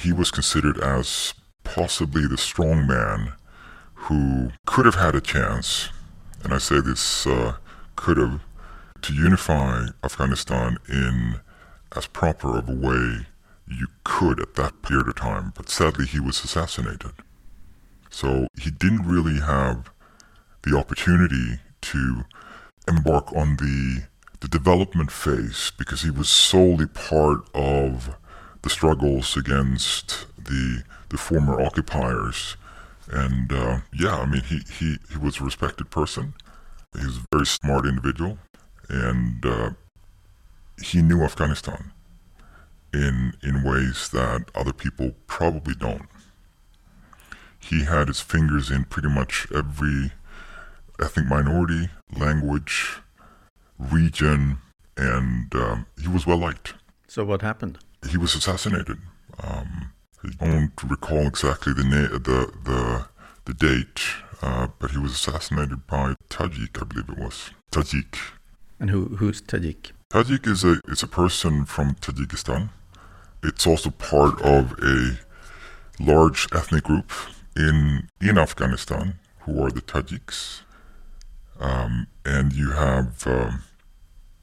He 0.01 0.13
was 0.13 0.31
considered 0.31 0.79
as 0.79 1.35
possibly 1.65 2.27
the 2.27 2.39
strong 2.39 2.87
man 2.87 3.33
who 3.95 4.51
could 4.67 4.85
have 4.87 4.97
had 4.97 5.15
a 5.15 5.21
chance, 5.21 5.89
and 6.43 6.53
I 6.53 6.59
say 6.59 6.81
this 6.81 7.27
uh, 7.27 7.57
could 7.97 8.17
have, 8.17 8.41
to 9.03 9.15
unify 9.15 9.87
Afghanistan 10.05 10.79
in 10.89 11.41
as 11.97 12.07
proper 12.07 12.59
of 12.59 12.69
a 12.69 12.75
way 12.75 13.27
you 13.67 13.87
could 14.05 14.41
at 14.41 14.55
that 14.55 14.83
period 14.83 15.09
of 15.09 15.17
time, 15.17 15.53
but 15.57 15.69
sadly 15.69 16.07
he 16.07 16.21
was 16.21 16.43
assassinated. 16.45 17.13
So 18.11 18.47
he 18.61 18.71
didn't 18.71 19.07
really 19.07 19.41
have 19.41 19.91
the 20.63 20.77
opportunity 20.77 21.61
to 21.81 22.25
embark 22.89 23.33
on 23.35 23.57
the 23.57 24.05
the 24.41 24.49
development 24.49 25.13
phase 25.13 25.71
because 25.79 26.03
he 26.03 26.11
was 26.11 26.29
solely 26.29 26.87
part 26.87 27.49
of 27.55 28.17
the 28.63 28.71
struggles 28.71 29.37
against 29.37 30.27
the 30.37 30.83
the 31.13 31.19
former 31.19 31.61
occupiers. 31.61 32.57
And 33.09 33.53
uh, 33.53 33.81
yeah, 33.93 34.19
I 34.19 34.27
mean, 34.27 34.43
he, 34.43 34.61
he, 34.79 34.97
he 35.11 35.19
was 35.19 35.41
a 35.41 35.45
respected 35.45 35.91
person. 35.91 36.35
He 36.99 37.07
was 37.07 37.19
a 37.19 37.25
very 37.33 37.47
smart 37.47 37.87
individual, 37.87 38.39
and 38.89 39.45
uh, 39.47 39.71
he 40.83 41.01
knew 41.01 41.23
Afghanistan 41.23 41.93
in 42.93 43.33
in 43.43 43.63
ways 43.63 44.11
that 44.11 44.51
other 44.55 44.73
people 44.73 45.13
probably 45.27 45.75
don't. 45.75 46.07
He 47.59 47.85
had 47.85 48.09
his 48.09 48.21
fingers 48.21 48.71
in 48.71 48.85
pretty 48.85 49.09
much 49.09 49.47
every 49.55 50.13
ethnic 51.01 51.27
minority, 51.27 51.89
language, 52.15 52.99
region, 53.79 54.59
and 54.97 55.55
um, 55.55 55.87
he 56.01 56.09
was 56.09 56.27
well 56.27 56.39
liked. 56.39 56.75
So 57.09 57.25
what 57.25 57.41
happened? 57.41 57.79
He 58.11 58.19
was 58.19 58.35
assassinated. 58.35 58.99
Um, 59.43 59.93
I 60.25 60.29
don't 60.47 60.73
recall 60.85 61.27
exactly 61.27 61.73
the 61.73 61.85
na- 61.85 62.19
the 62.19 62.53
the 62.65 63.07
the 63.45 63.55
date, 63.55 64.01
uh, 64.41 64.69
but 64.79 64.93
he 64.93 64.99
was 64.99 65.13
assassinated 65.13 65.87
by 65.87 66.15
Tajik, 66.29 66.81
I 66.81 66.85
believe 66.85 67.09
it 67.09 67.19
was 67.19 67.51
Tajik. 67.73 68.19
And 68.79 68.91
who 68.91 69.17
who's 69.17 69.41
Tajik? 69.43 69.93
Tajik 70.11 70.47
is 70.47 70.65
a 70.65 70.81
is 70.89 71.03
a 71.03 71.09
person 71.09 71.65
from 71.65 71.95
Tajikistan. 71.97 72.71
It's 73.43 73.67
also 73.67 73.91
part 73.91 74.41
of 74.43 74.79
a 74.81 75.19
large 75.99 76.47
ethnic 76.53 76.85
group 76.85 77.11
in 77.57 78.09
in 78.21 78.39
Afghanistan 78.39 79.15
who 79.41 79.63
are 79.63 79.71
the 79.71 79.83
Tajiks. 79.83 80.63
Um, 81.59 82.07
and 82.25 82.53
you 82.53 82.71
have 82.73 83.27
um, 83.27 83.63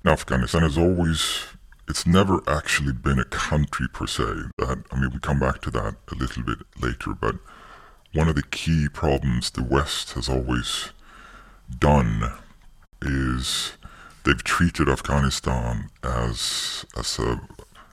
Afghanistan 0.06 0.62
has 0.62 0.78
always 0.78 1.46
it's 1.90 2.06
never 2.06 2.42
actually 2.48 2.94
been 2.94 3.20
a 3.20 3.26
country 3.26 3.88
per 3.92 4.06
se. 4.06 4.24
That 4.60 4.84
I 4.92 5.00
mean, 5.00 5.10
we 5.12 5.20
come 5.20 5.40
back 5.40 5.62
to 5.62 5.72
that 5.72 5.96
a 6.12 6.16
little 6.16 6.44
bit 6.44 6.60
later, 6.80 7.14
but 7.20 7.36
one 8.14 8.30
of 8.30 8.36
the 8.36 8.44
key 8.44 8.88
problems 8.88 9.50
the 9.50 9.64
West 9.64 10.14
has 10.14 10.30
always 10.30 10.92
done 11.78 12.32
is 13.02 13.74
they've 14.24 14.44
treated 14.44 14.88
Afghanistan 14.88 15.90
as 16.04 16.86
as 16.96 17.18
a 17.18 17.42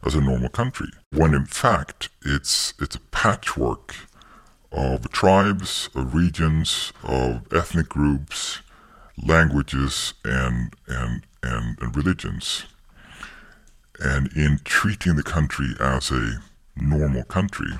as 0.04 0.14
a 0.14 0.20
normal 0.20 0.50
country, 0.50 0.88
when 1.10 1.34
in 1.34 1.46
fact 1.46 2.10
it's 2.24 2.74
it's 2.78 2.96
a 2.96 3.00
patchwork 3.00 3.94
of 4.72 5.10
tribes, 5.10 5.88
of 5.94 6.14
regions, 6.14 6.92
of 7.02 7.50
ethnic 7.52 7.88
groups, 7.88 8.60
languages, 9.22 10.12
and 10.22 10.74
and 10.86 11.22
and, 11.42 11.78
and 11.80 11.96
religions. 11.96 12.66
And 14.00 14.30
in 14.36 14.60
treating 14.64 15.16
the 15.16 15.22
country 15.22 15.74
as 15.80 16.10
a 16.10 16.40
normal 16.76 17.24
country, 17.24 17.72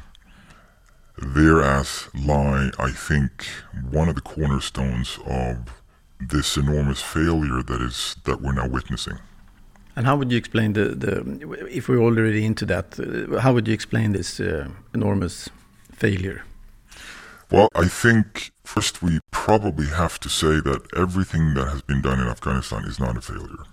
thereas 1.19 2.09
lie, 2.15 2.71
I 2.79 2.91
think, 2.91 3.47
one 3.91 4.09
of 4.09 4.15
the 4.15 4.21
cornerstones 4.21 5.19
of 5.27 5.83
this 6.21 6.57
enormous 6.57 7.03
failure 7.03 7.63
that 7.63 7.81
is 7.83 8.17
that 8.25 8.41
we're 8.41 8.53
now 8.53 8.69
witnessing. 8.69 9.19
And 9.95 10.07
how 10.07 10.17
would 10.17 10.31
you 10.31 10.37
explain 10.37 10.75
the, 10.75 10.89
the 10.89 11.67
if 11.71 11.89
we're 11.89 12.03
already 12.03 12.45
into 12.45 12.67
that, 12.67 12.99
uh, 13.01 13.41
how 13.41 13.55
would 13.55 13.67
you 13.67 13.75
explain 13.75 14.13
this 14.13 14.41
uh, 14.41 14.69
enormous 14.95 15.49
failure? 15.93 16.45
Well, 17.51 17.69
I 17.75 17.87
think 17.87 18.51
first 18.65 19.03
we 19.03 19.21
probably 19.31 19.87
have 19.87 20.19
to 20.21 20.29
say 20.29 20.61
that 20.61 20.83
everything 20.97 21.55
that 21.55 21.69
has 21.69 21.81
been 21.81 22.03
done 22.03 22.21
in 22.21 22.27
Afghanistan 22.27 22.85
is 22.85 22.99
not 22.99 23.17
a 23.17 23.21
failure. 23.21 23.65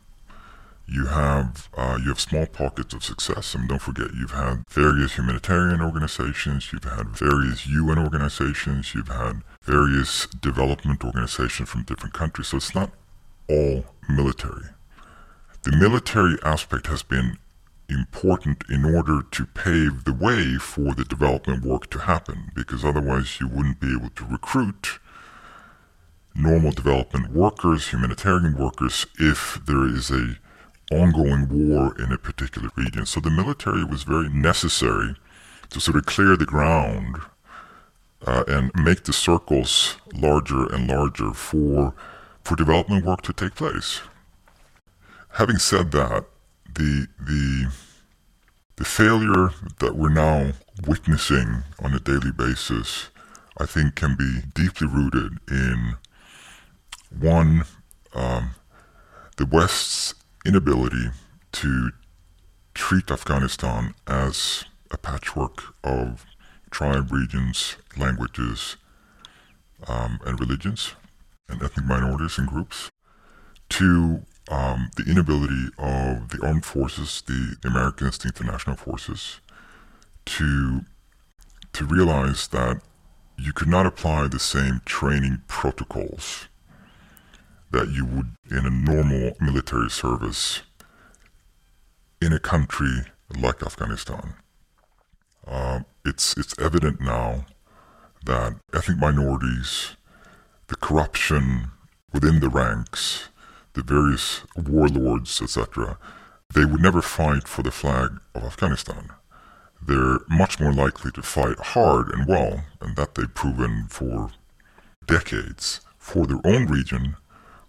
You 0.86 1.06
have 1.06 1.70
uh, 1.75 1.98
you 2.02 2.10
have 2.10 2.20
small 2.20 2.46
pockets 2.46 2.94
of 2.94 3.04
success, 3.04 3.56
and 3.56 3.70
don't 3.70 3.82
forget 3.82 4.13
you've 4.13 4.32
had 4.32 4.66
various 4.70 5.16
humanitarian 5.16 5.82
organizations, 5.82 6.72
you've 6.74 6.84
had 6.84 7.08
various 7.08 7.66
UN 7.68 7.98
organizations, 8.00 8.94
you've 8.94 9.08
had 9.08 9.44
various 9.62 10.28
development 10.28 11.04
organizations 11.04 11.70
from 11.70 11.84
different 11.84 12.13
countries. 12.13 12.48
So 12.48 12.58
it's 12.58 12.75
not 12.75 12.92
all 13.48 13.86
military. 14.10 14.66
The 15.63 15.78
military 15.78 16.38
aspect 16.44 16.88
has 16.88 17.04
been 17.04 17.38
important 17.90 18.63
in 18.70 18.84
order 18.84 19.22
to 19.22 19.46
pave 19.46 20.04
the 20.04 20.13
way 20.13 20.56
for 20.56 20.94
the 20.94 21.06
development 21.06 21.63
work 21.63 21.90
to 21.92 22.00
happen, 22.00 22.52
because 22.54 22.84
otherwise 22.84 23.40
you 23.40 23.48
wouldn't 23.48 23.80
be 23.80 23.94
able 23.94 24.10
to 24.10 24.25
recruit 24.25 25.00
normal 26.36 26.72
development 26.72 27.32
workers, 27.32 27.90
humanitarian 27.90 28.58
workers, 28.58 29.06
if 29.20 29.62
there 29.66 29.86
is 29.86 30.12
a 30.12 30.36
ongoing 30.92 31.48
war 31.50 31.96
in 32.00 32.12
a 32.12 32.18
particular 32.18 32.70
region. 32.75 33.06
So 33.06 33.20
the 33.20 33.30
military 33.30 33.84
was 33.84 34.04
very 34.04 34.30
necessary 34.30 35.16
to 35.70 35.80
sort 35.80 35.98
of 35.98 36.06
clear 36.06 36.36
the 36.38 36.46
ground 36.46 37.18
uh, 38.25 38.44
and 38.48 38.72
make 38.75 39.04
the 39.04 39.13
circles 39.13 39.98
larger 40.13 40.72
and 40.74 40.88
larger 40.88 41.34
for 41.34 41.94
for 42.44 42.56
development 42.56 43.06
work 43.06 43.22
to 43.22 43.34
take 43.34 43.56
place. 43.56 44.02
Having 45.34 45.58
said 45.58 45.92
that, 45.92 46.25
the 46.74 47.08
the 47.20 47.72
the 48.75 48.86
failure 48.86 49.52
that 49.80 49.96
we're 49.96 50.10
now 50.10 50.52
witnessing 50.88 51.63
on 51.80 51.94
a 51.94 52.00
daily 52.00 52.32
basis, 52.32 53.10
I 53.58 53.66
think, 53.66 53.96
can 53.96 54.16
be 54.16 54.42
deeply 54.54 54.88
rooted 54.88 55.38
in 55.50 55.96
one 57.18 57.63
um, 58.13 58.56
the 59.38 59.46
West's 59.46 60.16
inability 60.46 61.10
to 61.54 61.92
treat 62.74 63.12
Afghanistan 63.12 63.94
as 64.08 64.66
a 64.92 64.98
patchwork 64.98 65.76
of 65.84 66.26
tribe 66.70 67.12
regions, 67.12 67.78
languages, 67.98 68.78
um, 69.88 70.20
and 70.26 70.40
religions, 70.40 70.94
and 71.48 71.62
ethnic 71.62 71.86
minorities 71.86 72.38
and 72.38 72.48
groups. 72.48 72.90
To 73.70 74.24
um, 74.50 74.90
the 74.98 75.10
inability 75.10 75.68
of 75.78 76.30
the 76.30 76.40
armed 76.44 76.66
forces, 76.66 77.24
the 77.26 77.56
Americans, 77.66 78.18
the 78.18 78.28
international 78.28 78.76
forces, 78.76 79.40
to 80.26 80.82
to 81.74 81.86
realize 81.86 82.48
that 82.50 82.82
you 83.38 83.52
could 83.52 83.68
not 83.68 83.88
apply 83.88 84.28
the 84.28 84.40
same 84.40 84.82
training 84.86 85.42
protocols 85.48 86.48
that 87.74 87.89
you 87.89 88.06
would 88.06 88.36
in 88.51 88.65
a 88.65 88.70
normal 88.70 89.36
military 89.42 89.89
service 89.89 90.62
in 92.22 92.32
a 92.32 92.39
country 92.39 93.01
like 93.38 93.63
Afghanistan. 93.63 94.36
Uh, 95.46 95.80
it's 96.06 96.38
it's 96.38 96.58
evident 96.60 97.01
now 97.01 97.46
that 98.25 98.56
ethnic 98.74 99.00
minorities, 99.00 99.96
the 100.68 100.75
corruption 100.75 101.72
within 102.13 102.39
the 102.39 102.48
ranks, 102.48 103.30
the 103.74 103.82
various 103.82 104.44
warlords, 104.56 105.42
etc., 105.42 105.98
they 106.53 106.65
would 106.65 106.82
never 106.82 107.01
fight 107.01 107.48
for 107.48 107.63
the 107.63 107.72
flag 107.72 108.12
of 108.36 108.44
Afghanistan. 108.44 109.10
They're 109.82 110.20
much 110.30 110.60
more 110.60 110.72
likely 110.72 111.12
to 111.12 111.24
fight 111.24 111.58
hard 111.58 112.10
and 112.10 112.27
well, 112.27 112.65
and 112.80 112.96
that 112.96 113.15
they've 113.15 113.34
proven 113.34 113.88
for 113.89 114.30
decades, 115.08 115.82
for 115.98 116.27
their 116.27 116.39
own 116.46 116.68
region, 116.68 117.18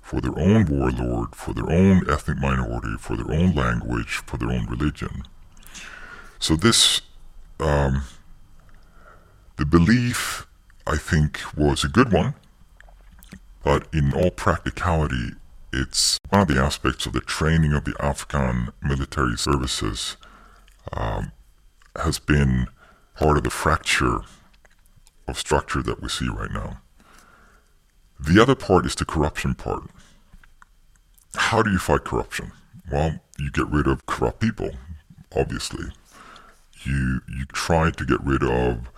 for 0.04 0.20
their 0.20 0.38
own 0.38 0.66
warlord, 0.66 1.34
for 1.34 1.54
their 1.54 1.70
own 1.70 2.08
ethnic 2.11 2.37
minority, 2.37 2.94
for 3.00 3.16
their 3.16 3.34
own 3.34 3.54
language, 3.54 4.20
for 4.26 4.37
their 4.37 4.50
own 4.50 4.66
religion. 4.66 5.23
So 6.38 6.56
this, 6.56 7.00
um, 7.58 8.02
the 9.56 9.64
belief, 9.64 10.46
I 10.87 10.99
think, 10.99 11.40
was 11.56 11.84
a 11.84 11.88
good 11.88 12.12
one, 12.12 12.34
but 13.62 13.88
in 13.94 14.12
all 14.12 14.30
practicality, 14.30 15.30
it's 15.73 16.18
one 16.28 16.42
of 16.42 16.49
the 16.49 16.61
aspects 16.62 17.06
of 17.06 17.14
the 17.14 17.23
training 17.23 17.73
of 17.73 17.84
the 17.84 17.96
Afghan 17.99 18.68
military 18.82 19.38
services 19.38 20.18
um, 20.92 21.32
has 21.96 22.18
been 22.18 22.66
part 23.16 23.38
of 23.38 23.42
the 23.42 23.50
fracture 23.50 24.18
of 25.26 25.38
structure 25.38 25.82
that 25.82 26.02
we 26.02 26.11
see 26.11 26.28
right 26.28 26.52
now. 26.52 26.82
The 28.18 28.40
other 28.40 28.54
part 28.54 28.87
is 28.87 28.94
the 28.94 29.04
corruption 29.04 29.54
part. 29.54 29.83
How 31.37 31.62
do 31.62 31.71
you 31.71 31.78
fight 31.78 32.04
corruption? 32.04 32.52
Well, 32.90 33.21
you 33.38 33.50
get 33.50 33.66
rid 33.68 33.87
of 33.87 34.06
corrupt 34.06 34.40
people, 34.40 34.71
obviously. 35.37 35.87
You 36.85 37.21
you 37.28 37.44
try 37.52 37.90
to 37.90 38.04
get 38.04 38.23
rid 38.23 38.42
of 38.42 38.90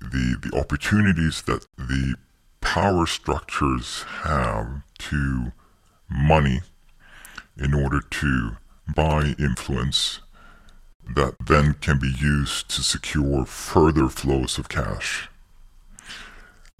the 0.00 0.36
the 0.40 0.56
opportunities 0.58 1.42
that 1.42 1.66
the 1.76 2.16
power 2.60 3.06
structures 3.06 4.02
have 4.22 4.82
to 4.98 5.52
money 6.10 6.60
in 7.56 7.74
order 7.74 8.00
to 8.00 8.56
buy 8.94 9.34
influence 9.38 10.20
that 11.14 11.34
then 11.46 11.74
can 11.74 11.98
be 11.98 12.12
used 12.18 12.68
to 12.70 12.82
secure 12.82 13.44
further 13.46 14.08
flows 14.08 14.58
of 14.58 14.68
cash. 14.68 15.28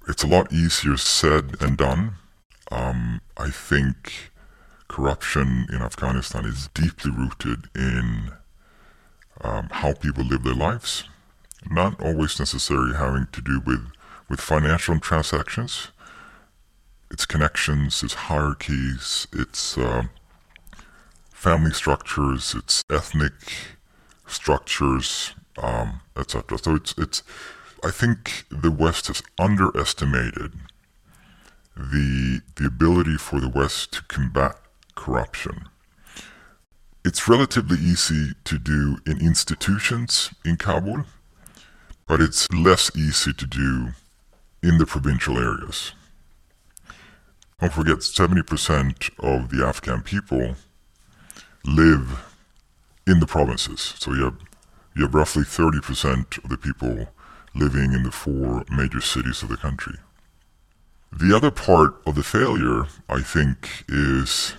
It's 0.09 0.25
a 0.25 0.27
lot 0.27 0.51
easier 0.51 0.97
said 0.97 1.51
than 1.59 1.77
done. 1.77 2.15
Um, 2.73 3.21
I 3.37 3.51
think 3.51 4.31
corruption 4.89 5.67
in 5.71 5.83
Afghanistan 5.83 6.47
is 6.47 6.69
deeply 6.73 7.11
rooted 7.11 7.69
in 7.77 8.33
um, 9.43 9.69
how 9.71 9.93
people 9.93 10.25
live 10.25 10.45
their 10.45 10.55
lives, 10.55 11.05
not 11.71 12.01
always 12.01 12.39
necessarily 12.39 12.97
having 12.97 13.27
to 13.33 13.43
do 13.43 13.61
with, 13.67 13.85
with 14.31 14.41
financial 14.41 14.99
transactions. 14.99 15.89
It's 17.11 17.27
connections, 17.27 18.03
it's 18.03 18.15
hierarchies, 18.15 19.27
it's 19.35 19.77
uh, 19.77 20.05
family 21.35 21.73
structures, 21.73 22.55
it's 22.57 22.83
ethnic 22.91 23.35
structures, 24.27 25.35
um, 25.63 26.01
etc. 26.17 26.59
So 26.59 26.77
it's 26.77 26.95
it's. 26.97 27.23
I 27.85 27.91
think 27.91 28.45
the 28.51 28.71
West 28.71 29.07
has 29.07 29.23
underestimated 29.39 30.53
the 31.77 32.41
the 32.57 32.67
ability 32.67 33.17
for 33.17 33.41
the 33.41 33.49
West 33.49 33.93
to 33.93 34.03
combat 34.03 34.57
corruption. 34.95 35.69
It's 37.05 37.29
relatively 37.29 37.79
easy 37.79 38.33
to 38.45 38.59
do 38.59 38.99
in 39.07 39.21
institutions 39.21 40.31
in 40.45 40.57
Kabul, 40.57 41.05
but 42.07 42.21
it's 42.21 42.51
less 42.51 42.95
easy 42.97 43.33
to 43.33 43.47
do 43.47 43.91
in 44.63 44.79
the 44.79 44.87
provincial 44.87 45.39
areas. 45.39 45.93
Don't 47.61 47.73
forget, 47.73 47.99
70% 47.99 49.11
of 49.19 49.51
the 49.51 49.65
Afghan 49.65 50.03
people 50.03 50.57
live 51.65 52.25
in 53.07 53.21
the 53.21 53.27
provinces. 53.27 53.95
So 53.99 54.15
you 54.15 54.25
have, 54.25 54.39
you 54.95 55.03
have 55.03 55.15
roughly 55.15 55.45
30% 55.45 56.45
of 56.45 56.51
the 56.51 56.59
people 56.59 57.09
living 57.55 57.93
in 57.93 58.03
the 58.03 58.11
four 58.11 58.65
major 58.71 59.01
cities 59.01 59.43
of 59.43 59.49
the 59.49 59.57
country. 59.57 59.97
The 61.13 61.35
other 61.35 61.51
part 61.51 61.95
of 62.07 62.15
the 62.15 62.23
failure, 62.23 62.87
I 63.09 63.23
think, 63.23 63.85
is 63.89 64.55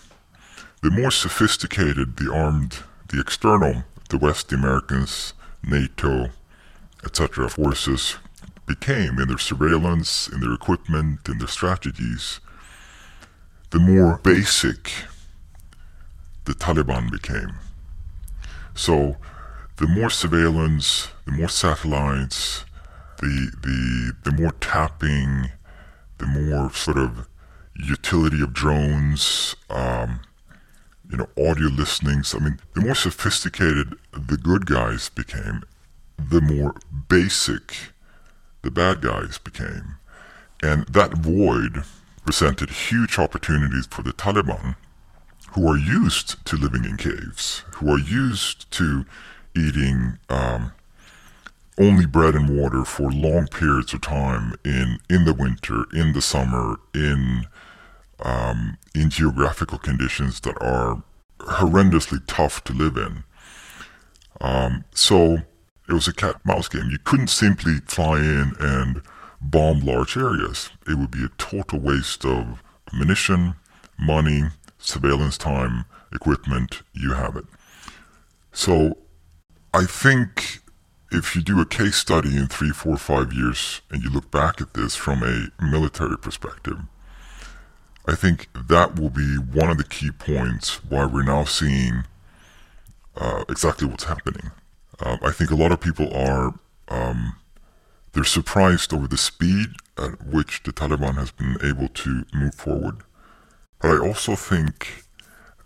the 0.81 0.89
more 0.89 1.11
sophisticated 1.11 2.17
the 2.17 2.33
armed, 2.33 2.79
the 3.09 3.19
external, 3.19 3.83
the 4.09 4.17
West, 4.17 4.51
Americans, 4.51 5.33
NATO, 5.63 6.29
etc. 7.03 7.49
forces 7.49 8.17
became 8.65 9.19
in 9.19 9.27
their 9.27 9.37
surveillance, 9.37 10.27
in 10.27 10.41
their 10.41 10.53
equipment, 10.53 11.27
in 11.27 11.37
their 11.37 11.47
strategies, 11.47 12.39
the 13.71 13.79
more 13.79 14.19
basic 14.23 14.91
the 16.45 16.53
Taliban 16.53 17.11
became. 17.11 17.55
So 18.73 19.17
the 19.77 19.87
more 19.87 20.09
surveillance, 20.09 21.09
the 21.25 21.31
more 21.31 21.49
satellites, 21.49 22.65
the 23.19 23.51
the 23.61 24.13
the 24.23 24.41
more 24.41 24.53
tapping, 24.59 25.51
the 26.17 26.25
more 26.25 26.71
sort 26.73 26.97
of 26.97 27.27
utility 27.75 28.41
of 28.41 28.53
drones, 28.53 29.55
um, 29.69 30.21
you 31.09 31.17
know, 31.17 31.27
audio 31.37 31.67
listenings. 31.67 32.35
I 32.35 32.39
mean, 32.39 32.59
the 32.73 32.81
more 32.81 32.95
sophisticated 32.95 33.95
the 34.11 34.37
good 34.37 34.65
guys 34.65 35.09
became, 35.09 35.63
the 36.17 36.41
more 36.41 36.75
basic 37.07 37.93
the 38.61 38.71
bad 38.71 39.01
guys 39.01 39.37
became. 39.37 39.95
And 40.61 40.85
that 40.87 41.13
void 41.13 41.83
presented 42.25 42.69
huge 42.69 43.17
opportunities 43.17 43.87
for 43.87 44.01
the 44.01 44.11
Taliban, 44.11 44.75
who 45.53 45.67
are 45.67 45.77
used 45.77 46.45
to 46.45 46.57
living 46.57 46.85
in 46.85 46.97
caves, 46.97 47.63
who 47.75 47.91
are 47.91 47.99
used 47.99 48.69
to 48.71 49.05
eating 49.55 50.19
um, 50.29 50.73
only 51.79 52.05
bread 52.05 52.35
and 52.35 52.59
water 52.59 52.83
for 52.83 53.11
long 53.11 53.47
periods 53.47 53.93
of 53.93 54.01
time 54.01 54.53
in 54.65 54.99
in 55.09 55.25
the 55.25 55.33
winter, 55.33 55.85
in 55.93 56.13
the 56.13 56.21
summer, 56.21 56.77
in 56.93 57.47
um, 58.19 58.77
in 58.93 59.09
geographical 59.09 59.77
conditions 59.77 60.41
that 60.41 60.61
are 60.61 61.03
horrendously 61.39 62.19
tough 62.27 62.63
to 62.65 62.73
live 62.73 62.97
in. 62.97 63.23
Um, 64.41 64.83
so 64.93 65.37
it 65.87 65.93
was 65.93 66.07
a 66.07 66.13
cat 66.13 66.35
mouse 66.45 66.67
game. 66.67 66.89
You 66.91 66.99
couldn't 66.99 67.29
simply 67.29 67.77
fly 67.87 68.19
in 68.19 68.53
and 68.59 69.01
bomb 69.41 69.79
large 69.79 70.17
areas. 70.17 70.69
It 70.87 70.97
would 70.97 71.11
be 71.11 71.23
a 71.23 71.29
total 71.37 71.79
waste 71.79 72.25
of 72.25 72.61
ammunition, 72.93 73.55
money, 73.97 74.43
surveillance 74.77 75.37
time, 75.37 75.85
equipment. 76.13 76.81
You 76.93 77.13
have 77.13 77.35
it. 77.37 77.45
So 78.51 78.97
I 79.73 79.85
think 79.85 80.61
if 81.11 81.35
you 81.35 81.41
do 81.41 81.59
a 81.59 81.65
case 81.65 81.95
study 81.95 82.37
in 82.37 82.47
three, 82.47 82.69
four, 82.69 82.97
five 82.97 83.33
years 83.33 83.81
and 83.89 84.03
you 84.03 84.09
look 84.09 84.29
back 84.31 84.61
at 84.61 84.73
this 84.73 84.95
from 84.95 85.23
a 85.23 85.49
military 85.63 86.17
perspective, 86.17 86.77
I 88.05 88.15
think 88.15 88.47
that 88.53 88.99
will 88.99 89.09
be 89.09 89.35
one 89.35 89.69
of 89.69 89.77
the 89.77 89.83
key 89.83 90.11
points 90.11 90.83
why 90.83 91.05
we're 91.05 91.23
now 91.23 91.45
seeing 91.45 92.05
uh, 93.15 93.43
exactly 93.49 93.87
what's 93.87 94.05
happening. 94.05 94.51
Uh, 94.99 95.17
I 95.21 95.31
think 95.31 95.51
a 95.51 95.55
lot 95.55 95.71
of 95.71 95.79
people 95.79 96.13
are 96.13 96.53
um, 96.89 97.35
they're 98.13 98.23
surprised 98.23 98.93
over 98.93 99.07
the 99.07 99.17
speed 99.17 99.67
at 99.97 100.25
which 100.25 100.63
the 100.63 100.73
Taliban 100.73 101.15
has 101.15 101.31
been 101.31 101.57
able 101.63 101.87
to 101.89 102.25
move 102.33 102.55
forward. 102.55 102.97
But 103.79 103.91
I 103.91 103.97
also 103.99 104.35
think 104.35 105.05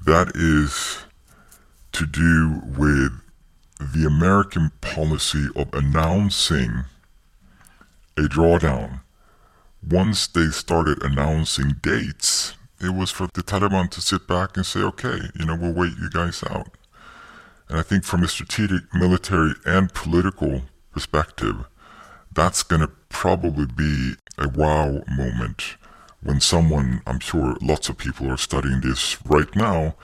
that 0.06 0.34
is 0.36 1.00
to 1.94 2.06
do 2.06 2.62
with 2.78 3.23
the 3.92 4.06
American 4.06 4.72
policy 4.82 5.48
of 5.56 5.74
announcing 5.74 6.86
a 8.18 8.22
drawdown. 8.22 9.02
Once 9.88 10.28
they 10.28 10.48
started 10.48 11.04
announcing 11.04 11.74
dates, 11.82 12.56
it 12.80 12.94
was 12.94 13.12
for 13.12 13.28
the 13.34 13.44
Taliban 13.44 13.90
to 13.92 14.02
sit 14.02 14.28
back 14.28 14.56
and 14.56 14.66
say, 14.66 14.80
okay, 14.80 15.20
you 15.38 15.46
know, 15.46 15.56
we'll 15.56 15.74
wait 15.74 15.94
you 16.00 16.10
guys 16.10 16.44
out. 16.50 16.70
And 17.70 17.80
I 17.80 17.82
think 17.82 18.04
from 18.04 18.24
a 18.24 18.28
strategic, 18.28 18.94
military, 18.94 19.54
and 19.66 19.94
political 19.94 20.64
perspective, 20.92 21.66
that's 22.32 22.64
going 22.64 22.82
to 22.82 22.92
probably 23.10 23.66
be 23.66 24.14
a 24.38 24.50
wow 24.50 25.04
moment 25.10 25.78
when 26.22 26.40
someone, 26.40 27.02
I'm 27.06 27.20
sure 27.20 27.58
lots 27.62 27.90
of 27.90 27.98
people 27.98 28.30
are 28.30 28.38
studying 28.38 28.82
this 28.82 29.18
right 29.26 29.54
now, 29.56 29.96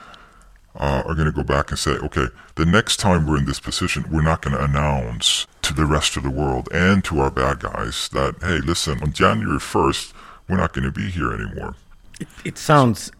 uh, 0.76 1.02
are 1.04 1.14
going 1.14 1.26
to 1.26 1.32
go 1.32 1.42
back 1.42 1.70
and 1.70 1.78
say, 1.78 1.92
okay, 1.92 2.26
the 2.54 2.64
next 2.64 2.98
time 2.98 3.26
we're 3.26 3.38
in 3.38 3.44
this 3.44 3.60
position, 3.60 4.04
we're 4.10 4.22
not 4.22 4.42
going 4.42 4.56
to 4.56 4.62
announce 4.62 5.46
to 5.62 5.74
the 5.74 5.84
rest 5.84 6.16
of 6.16 6.22
the 6.22 6.30
world 6.30 6.68
and 6.72 7.04
to 7.04 7.20
our 7.20 7.30
bad 7.30 7.60
guys 7.60 8.08
that, 8.10 8.36
hey, 8.40 8.58
listen, 8.58 9.02
on 9.02 9.12
January 9.12 9.58
1st, 9.58 10.12
we're 10.48 10.56
not 10.56 10.72
going 10.72 10.84
to 10.84 10.92
be 10.92 11.10
here 11.10 11.32
anymore. 11.32 11.74
It, 12.20 12.28
it 12.44 12.58
sounds 12.58 13.10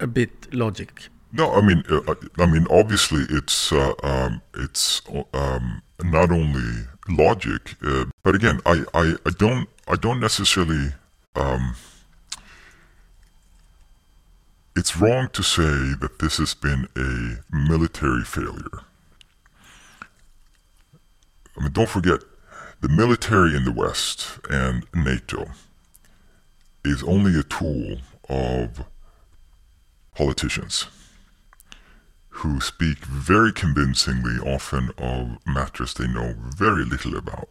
a 0.00 0.06
bit 0.06 0.52
logic. 0.52 1.08
No, 1.32 1.52
I 1.52 1.60
mean, 1.62 1.82
uh, 1.90 2.00
uh, 2.06 2.14
I 2.38 2.46
mean, 2.46 2.66
obviously, 2.70 3.24
it's 3.28 3.72
uh, 3.72 3.92
um, 4.04 4.40
it's 4.54 5.02
um, 5.32 5.82
not 6.02 6.30
only 6.30 6.86
logic, 7.08 7.74
uh, 7.82 8.04
but 8.22 8.36
again, 8.36 8.60
I, 8.64 8.84
I, 8.94 9.14
I 9.26 9.30
don't 9.36 9.68
I 9.88 9.96
don't 9.96 10.20
necessarily 10.20 10.92
um, 11.34 11.74
it's 14.76 14.96
wrong 14.96 15.28
to 15.32 15.42
say 15.42 15.94
that 16.00 16.18
this 16.18 16.38
has 16.38 16.54
been 16.54 16.88
a 16.96 17.56
military 17.56 18.24
failure. 18.24 18.80
I 21.56 21.62
mean, 21.62 21.72
don't 21.72 21.88
forget, 21.88 22.20
the 22.80 22.88
military 22.88 23.56
in 23.56 23.64
the 23.64 23.72
West 23.72 24.40
and 24.50 24.84
NATO 24.94 25.46
is 26.84 27.02
only 27.04 27.38
a 27.38 27.44
tool 27.44 27.98
of 28.28 28.84
politicians 30.14 30.88
who 32.28 32.60
speak 32.60 32.98
very 33.04 33.52
convincingly 33.52 34.36
often 34.38 34.90
of 34.98 35.38
matters 35.46 35.94
they 35.94 36.08
know 36.08 36.34
very 36.56 36.84
little 36.84 37.16
about. 37.16 37.48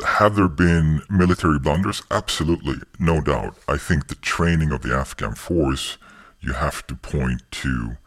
Have 0.00 0.36
there 0.36 0.48
been 0.48 1.02
military 1.10 1.58
blunders? 1.58 2.02
Absolutely, 2.10 2.76
no 2.98 3.20
doubt. 3.20 3.56
I 3.68 3.76
think 3.76 4.08
the 4.08 4.14
training 4.14 4.72
of 4.72 4.82
the 4.82 4.94
Afghan 4.94 5.34
force, 5.34 5.98
you 6.40 6.54
have 6.54 6.86
to 6.86 6.94
point 6.94 7.42
to 7.50 7.98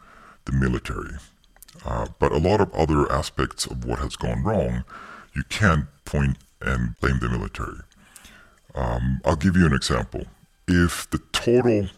the 0.46 0.52
military. 0.52 1.14
Uh, 1.84 2.06
but 2.18 2.32
a 2.32 2.38
lot 2.38 2.60
of 2.60 2.74
other 2.74 3.10
aspects 3.10 3.66
of 3.66 3.84
what 3.84 4.00
has 4.00 4.16
gone 4.16 4.42
wrong, 4.42 4.84
you 5.34 5.44
can't 5.48 5.86
point 6.04 6.38
and 6.60 6.96
blame 7.00 7.20
the 7.20 7.28
military. 7.28 7.78
Um, 8.74 9.20
I'll 9.24 9.36
give 9.36 9.56
you 9.56 9.66
an 9.66 9.72
example. 9.72 10.24
If 10.66 11.08
the 11.10 11.18
total 11.32 11.88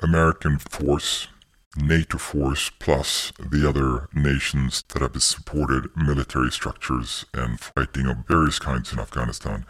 American 0.00 0.58
force, 0.58 1.28
NATO 1.76 2.18
force, 2.18 2.70
plus 2.70 3.32
the 3.38 3.68
other 3.68 4.08
nations 4.14 4.82
that 4.88 5.02
have 5.02 5.22
supported 5.22 5.90
military 5.96 6.50
structures 6.50 7.24
and 7.34 7.60
fighting 7.60 8.06
of 8.06 8.26
various 8.26 8.58
kinds 8.58 8.92
in 8.92 8.98
Afghanistan 8.98 9.66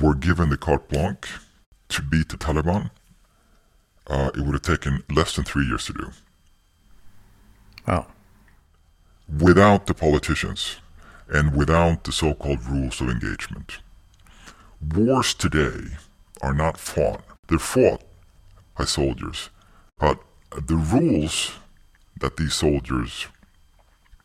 were 0.00 0.14
given 0.14 0.48
the 0.48 0.56
carte 0.56 0.88
blanche 0.88 1.38
to 1.88 2.02
beat 2.02 2.28
the 2.28 2.36
Taliban, 2.36 2.90
uh, 4.06 4.30
it 4.34 4.40
would 4.40 4.54
have 4.54 4.62
taken 4.62 5.02
less 5.10 5.36
than 5.36 5.44
three 5.44 5.66
years 5.66 5.86
to 5.86 5.92
do. 5.92 6.10
Wow. 7.86 8.06
Without 9.38 9.86
the 9.86 9.94
politicians 9.94 10.76
and 11.28 11.54
without 11.54 12.04
the 12.04 12.12
so 12.12 12.34
called 12.34 12.64
rules 12.66 13.00
of 13.00 13.08
engagement. 13.08 13.78
Wars 14.94 15.34
today 15.34 15.96
are 16.40 16.54
not 16.54 16.78
fought, 16.78 17.22
they're 17.48 17.58
fought 17.58 18.02
by 18.76 18.84
soldiers, 18.84 19.50
but 19.98 20.20
the 20.50 20.76
rules 20.76 21.52
that 22.20 22.36
these 22.36 22.54
soldiers 22.54 23.26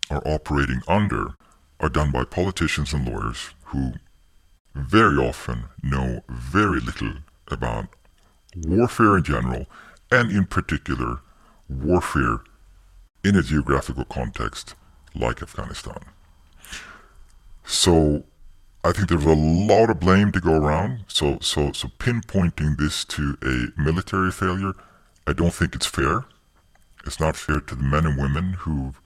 are 0.10 0.22
operating 0.26 0.82
under 0.88 1.36
are 1.80 1.90
done 1.90 2.12
by 2.12 2.24
politicians 2.24 2.94
and 2.94 3.08
lawyers 3.08 3.54
who 3.66 3.94
very 4.76 5.18
often 5.18 5.66
know 5.82 6.24
very 6.30 6.80
little 6.80 7.14
about 7.50 7.88
warfare 8.56 9.18
in 9.18 9.24
general, 9.24 9.66
and 10.12 10.32
in 10.32 10.46
particular, 10.46 11.20
warfare 11.70 12.40
in 13.24 13.36
a 13.36 13.42
geographical 13.42 14.06
context 14.06 14.76
like 15.16 15.42
Afghanistan. 15.42 16.00
So 17.64 18.24
I 18.84 18.92
think 18.92 19.10
there's 19.10 19.26
a 19.26 19.34
lot 19.34 19.90
of 19.90 20.00
blame 20.00 20.32
to 20.34 20.42
go 20.42 20.54
around. 20.54 21.06
So 21.08 21.38
so 21.42 21.72
so 21.72 21.88
pinpointing 22.00 22.78
this 22.78 23.06
to 23.06 23.38
a 23.42 23.82
military 23.82 24.32
failure, 24.32 24.74
I 25.26 25.34
don't 25.34 25.54
think 25.54 25.76
it's 25.76 25.86
fair. 25.86 26.26
It's 27.06 27.20
not 27.20 27.36
fair 27.36 27.60
to 27.60 27.76
the 27.76 27.84
men 27.84 28.06
and 28.06 28.18
women 28.18 28.54
who've 28.54 29.00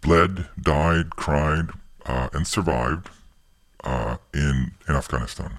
bled, 0.00 0.48
died, 0.60 1.10
cried, 1.10 1.70
uh, 2.04 2.28
and 2.32 2.46
survived 2.46 3.10
uh, 3.84 4.16
in 4.32 4.72
in 4.88 4.94
Afghanistan. 4.94 5.58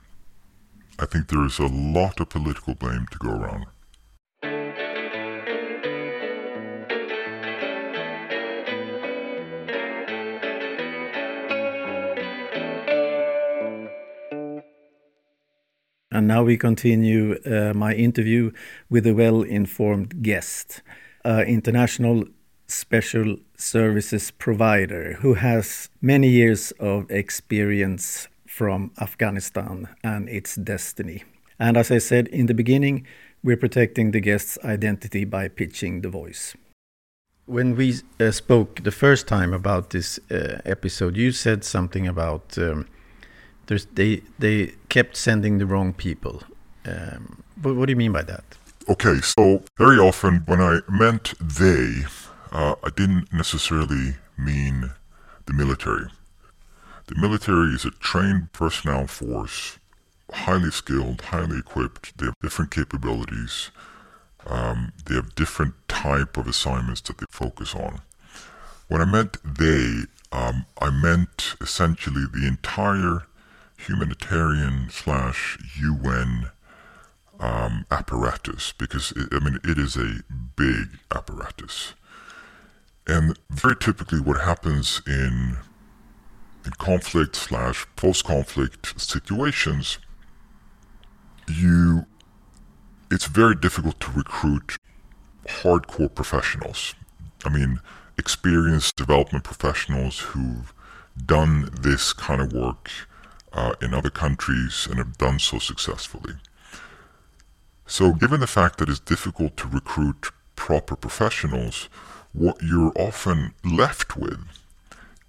I 1.00 1.06
think 1.06 1.28
there 1.28 1.46
is 1.46 1.60
a 1.60 1.68
lot 1.68 2.20
of 2.20 2.30
political 2.30 2.74
blame 2.74 3.06
to 3.12 3.18
go 3.18 3.30
around. 3.30 3.66
And 16.18 16.28
now 16.28 16.42
we 16.42 16.58
continue 16.58 17.38
uh, 17.46 17.74
my 17.76 17.94
interview 17.94 18.52
with 18.90 19.06
a 19.06 19.14
well 19.14 19.44
informed 19.44 20.24
guest, 20.24 20.82
international 21.24 22.24
special 22.66 23.38
services 23.56 24.32
provider 24.32 25.14
who 25.22 25.36
has 25.36 25.90
many 26.02 26.28
years 26.28 26.72
of 26.80 27.12
experience 27.12 28.30
from 28.48 28.90
Afghanistan 29.00 29.90
and 30.04 30.28
its 30.28 30.56
destiny. 30.56 31.24
And 31.60 31.78
as 31.78 31.92
I 31.92 32.00
said 32.00 32.28
in 32.30 32.48
the 32.48 32.56
beginning, 32.56 33.06
we're 33.44 33.56
protecting 33.56 34.10
the 34.10 34.20
guest's 34.20 34.58
identity 34.66 35.24
by 35.24 35.50
pitching 35.50 36.02
the 36.02 36.10
voice. 36.10 36.56
When 37.46 37.76
we 37.76 37.94
uh, 38.20 38.32
spoke 38.32 38.82
the 38.84 38.92
first 38.92 39.28
time 39.28 39.54
about 39.54 39.92
this 39.92 40.20
uh, 40.32 40.62
episode, 40.66 41.16
you 41.16 41.32
said 41.32 41.64
something 41.64 42.08
about 42.08 42.58
um, 42.58 42.88
they 43.68 44.22
they 44.40 44.74
kept 44.90 45.16
sending 45.16 45.58
the 45.58 45.66
wrong 45.66 45.94
people. 45.94 46.42
Um, 46.86 47.44
but 47.56 47.76
what 47.76 47.86
do 47.88 47.92
you 47.92 47.98
mean 47.98 48.12
by 48.12 48.24
that? 48.24 48.44
Okay, 48.90 49.20
so 49.22 49.64
very 49.78 49.98
often 49.98 50.44
when 50.46 50.62
I 50.62 50.80
meant 50.90 51.34
they, 51.42 52.06
uh, 52.52 52.76
I 52.82 52.90
didn't 52.96 53.34
necessarily 53.34 54.16
mean 54.38 54.92
the 55.46 55.54
military. 55.54 56.08
The 57.08 57.16
military 57.16 57.74
is 57.74 57.84
a 57.84 57.92
trained 57.92 58.54
personnel 58.54 59.08
force, 59.08 59.78
highly 60.32 60.72
skilled, 60.72 61.22
highly 61.22 61.60
equipped. 61.60 62.18
They 62.18 62.28
have 62.28 62.36
different 62.42 62.72
capabilities. 62.72 63.72
Um, 64.46 64.94
they 65.06 65.16
have 65.16 65.36
different 65.36 65.74
type 65.90 66.38
of 66.38 66.48
assignments 66.48 67.02
that 67.02 67.18
they 67.18 67.26
focus 67.30 67.76
on. 67.76 68.02
When 68.88 69.02
I 69.02 69.06
meant 69.06 69.38
they, 69.44 70.04
um, 70.32 70.66
I 70.80 70.90
meant 70.90 71.56
essentially 71.60 72.24
the 72.32 72.48
entire 72.48 73.27
humanitarian 73.78 74.90
slash 74.90 75.58
UN 75.80 76.50
um, 77.40 77.86
apparatus 77.92 78.74
because 78.74 79.12
it, 79.16 79.28
I 79.32 79.40
mean 79.40 79.60
it 79.64 79.78
is 79.78 79.96
a 79.96 80.22
big 80.56 81.00
apparatus, 81.14 81.94
and 83.06 83.38
very 83.50 83.76
typically 83.76 84.20
what 84.20 84.42
happens 84.42 85.02
in 85.06 85.58
in 86.66 86.72
conflict 86.74 87.36
slash 87.36 87.88
post-conflict 87.96 89.00
situations, 89.00 90.00
you 91.48 92.06
it's 93.10 93.26
very 93.26 93.56
difficult 93.56 94.00
to 94.02 94.12
recruit 94.12 94.78
hardcore 95.48 96.14
professionals. 96.14 96.94
I 97.46 97.50
mean, 97.50 97.80
experienced 98.18 98.98
development 98.98 99.46
professionals 99.46 100.20
who've 100.20 100.74
done 101.26 101.70
this 101.82 102.12
kind 102.12 102.42
of 102.42 102.52
work 102.52 102.92
uh, 103.58 103.74
in 103.82 103.94
other 103.94 104.12
countries 104.12 104.88
and 104.90 105.00
have 105.00 105.18
done 105.18 105.40
so 105.40 105.58
successfully. 105.58 106.36
So, 107.88 108.14
given 108.14 108.40
the 108.40 108.48
fact 108.48 108.78
that 108.78 108.90
it's 108.90 109.00
difficult 109.00 109.58
to 109.58 109.68
recruit 109.68 110.32
proper 110.56 110.96
professionals, 110.96 111.90
what 112.34 112.62
you're 112.62 112.94
often 112.96 113.54
left 113.64 114.16
with 114.16 114.40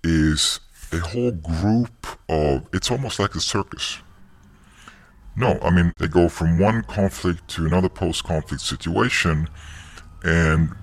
is 0.05 0.61
a 0.93 0.99
whole 0.99 1.33
group 1.33 2.07
of 2.29 2.67
it's 2.73 2.91
almost 2.91 3.19
like 3.19 3.35
a 3.35 3.41
circus. 3.41 3.99
No, 5.37 5.59
I 5.63 5.71
mean 5.71 5.93
they 5.99 6.09
go 6.09 6.29
from 6.29 6.59
one 6.59 6.83
conflict 6.83 7.49
to 7.49 7.67
another 7.67 7.89
post-conflict 7.89 8.63
situation 8.63 9.49
and 10.25 10.75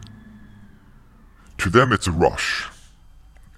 to 1.58 1.70
them 1.70 1.92
it's 1.92 2.08
a 2.08 2.12
rush. 2.12 2.68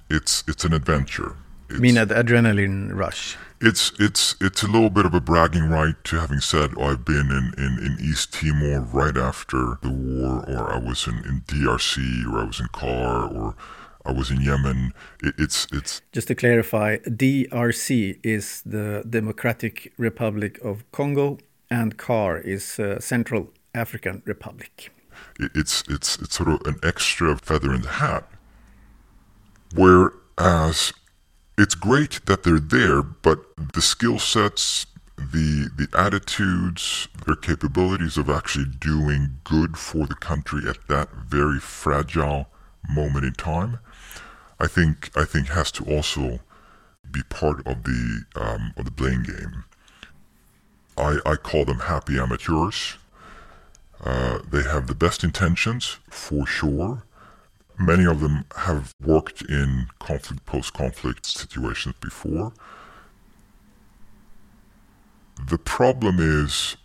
It's 0.10 0.44
it's 0.48 0.66
an 0.66 0.74
adventure. 0.74 1.36
It's, 1.70 1.80
mean 1.80 1.98
an 1.98 2.10
adrenaline 2.10 2.94
rush? 2.94 3.38
It's 3.60 3.92
it's 4.00 4.36
it's 4.40 4.64
a 4.64 4.68
little 4.68 4.90
bit 4.90 5.06
of 5.06 5.14
a 5.14 5.22
bragging 5.22 5.70
right 5.70 5.96
to 6.06 6.20
having 6.20 6.40
said 6.40 6.72
oh, 6.78 6.92
I've 6.92 7.06
been 7.06 7.32
in, 7.32 7.54
in, 7.58 7.80
in 7.86 7.98
East 8.00 8.34
Timor 8.34 8.82
right 8.82 9.18
after 9.18 9.80
the 9.82 9.90
war 9.90 10.46
or 10.48 10.72
I 10.72 10.78
was 10.78 11.08
in, 11.08 11.18
in 11.26 11.42
DRC 11.48 12.26
or 12.32 12.40
I 12.40 12.44
was 12.44 12.60
in 12.60 12.68
CAR 12.68 13.28
or 13.28 13.56
I 14.08 14.12
was 14.12 14.32
in 14.32 14.42
Yemen. 14.42 14.94
It, 15.22 15.36
it's 15.38 15.68
it's 15.72 16.02
just 16.14 16.30
to 16.30 16.36
clarify, 16.36 16.98
DRC 16.98 18.20
is 18.24 18.62
the 18.66 19.04
Democratic 19.10 19.92
Republic 19.98 20.60
of 20.64 20.90
Congo, 20.92 21.40
and 21.70 21.98
CAR 21.98 22.38
is 22.38 22.80
uh, 22.80 23.00
Central 23.00 23.52
African 23.76 24.22
Republic. 24.26 24.92
It, 25.40 25.52
it's 25.54 25.84
it's 25.90 26.18
it's 26.20 26.36
sort 26.36 26.50
of 26.50 26.62
an 26.66 26.80
extra 26.84 27.38
feather 27.38 27.74
in 27.74 27.82
the 27.82 27.90
hat. 27.90 28.30
Whereas 29.76 30.94
it's 31.58 31.76
great 31.76 32.26
that 32.26 32.44
they're 32.44 32.60
there, 32.60 33.02
but 33.02 33.40
the 33.74 33.82
skill 33.82 34.20
sets, 34.20 34.86
the 35.18 35.70
the 35.76 35.88
attitudes, 35.98 37.08
their 37.26 37.36
capabilities 37.36 38.18
of 38.18 38.30
actually 38.30 38.66
doing 38.80 39.40
good 39.44 39.78
for 39.78 40.06
the 40.06 40.16
country 40.16 40.68
at 40.70 40.88
that 40.88 41.10
very 41.28 41.60
fragile 41.60 42.48
moment 42.90 43.26
in 43.26 43.34
time 43.34 43.80
I 44.60 44.68
think 44.68 45.12
I 45.16 45.24
think 45.24 45.50
has 45.50 45.72
to 45.74 45.84
also 45.86 46.40
be 47.10 47.22
part 47.30 47.66
of 47.68 47.84
the 47.84 48.24
um, 48.36 48.74
of 48.76 48.86
the 48.86 48.92
blame 48.92 49.24
game. 49.24 49.64
I 50.98 51.20
I 51.26 51.36
call 51.36 51.66
them 51.66 51.80
happy 51.80 52.18
amateurs. 52.18 52.98
Uh, 54.04 54.40
they 54.50 54.64
have 54.64 54.88
the 54.88 54.96
best 54.96 55.24
intentions 55.24 55.98
for 56.10 56.46
sure. 56.46 57.04
Many 57.80 58.06
of 58.06 58.22
them 58.22 58.46
have 58.56 58.94
worked 59.04 59.44
in 59.44 59.88
conflict 60.00 60.46
post 60.46 60.74
conflict 60.74 61.26
situations 61.26 61.96
before. 62.02 62.54
The 65.50 65.60
problem 65.60 66.18
is 66.20 66.76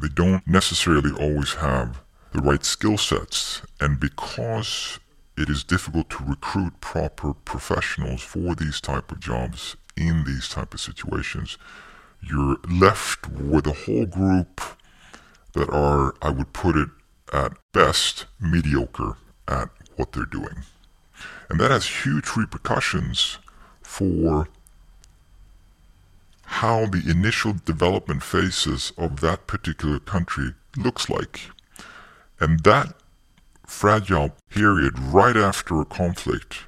they 0.00 0.08
don't 0.08 0.46
necessarily 0.46 1.12
always 1.12 1.54
have 1.54 2.00
the 2.32 2.40
right 2.40 2.64
skill 2.64 2.98
sets. 2.98 3.62
And 3.80 4.00
because 4.00 4.98
it 5.36 5.48
is 5.48 5.62
difficult 5.62 6.10
to 6.10 6.24
recruit 6.24 6.80
proper 6.80 7.34
professionals 7.34 8.22
for 8.22 8.54
these 8.54 8.80
type 8.80 9.12
of 9.12 9.20
jobs 9.20 9.76
in 9.96 10.24
these 10.24 10.48
type 10.48 10.74
of 10.74 10.80
situations, 10.80 11.56
you're 12.20 12.56
left 12.68 13.28
with 13.28 13.66
a 13.66 13.72
whole 13.72 14.06
group 14.06 14.60
that 15.54 15.70
are, 15.70 16.14
I 16.20 16.30
would 16.30 16.52
put 16.52 16.76
it 16.76 16.88
at 17.32 17.52
best, 17.72 18.26
mediocre 18.40 19.16
at 19.48 19.70
what 20.00 20.12
they're 20.12 20.24
doing. 20.24 20.64
And 21.48 21.60
that 21.60 21.70
has 21.70 22.04
huge 22.04 22.36
repercussions 22.36 23.38
for 23.82 24.48
how 26.44 26.86
the 26.86 27.04
initial 27.08 27.54
development 27.64 28.22
phases 28.22 28.92
of 28.98 29.20
that 29.20 29.46
particular 29.46 30.00
country 30.00 30.54
looks 30.76 31.08
like. 31.08 31.50
And 32.40 32.60
that 32.60 32.94
fragile 33.66 34.30
period 34.48 34.98
right 34.98 35.36
after 35.36 35.80
a 35.80 35.84
conflict 35.84 36.64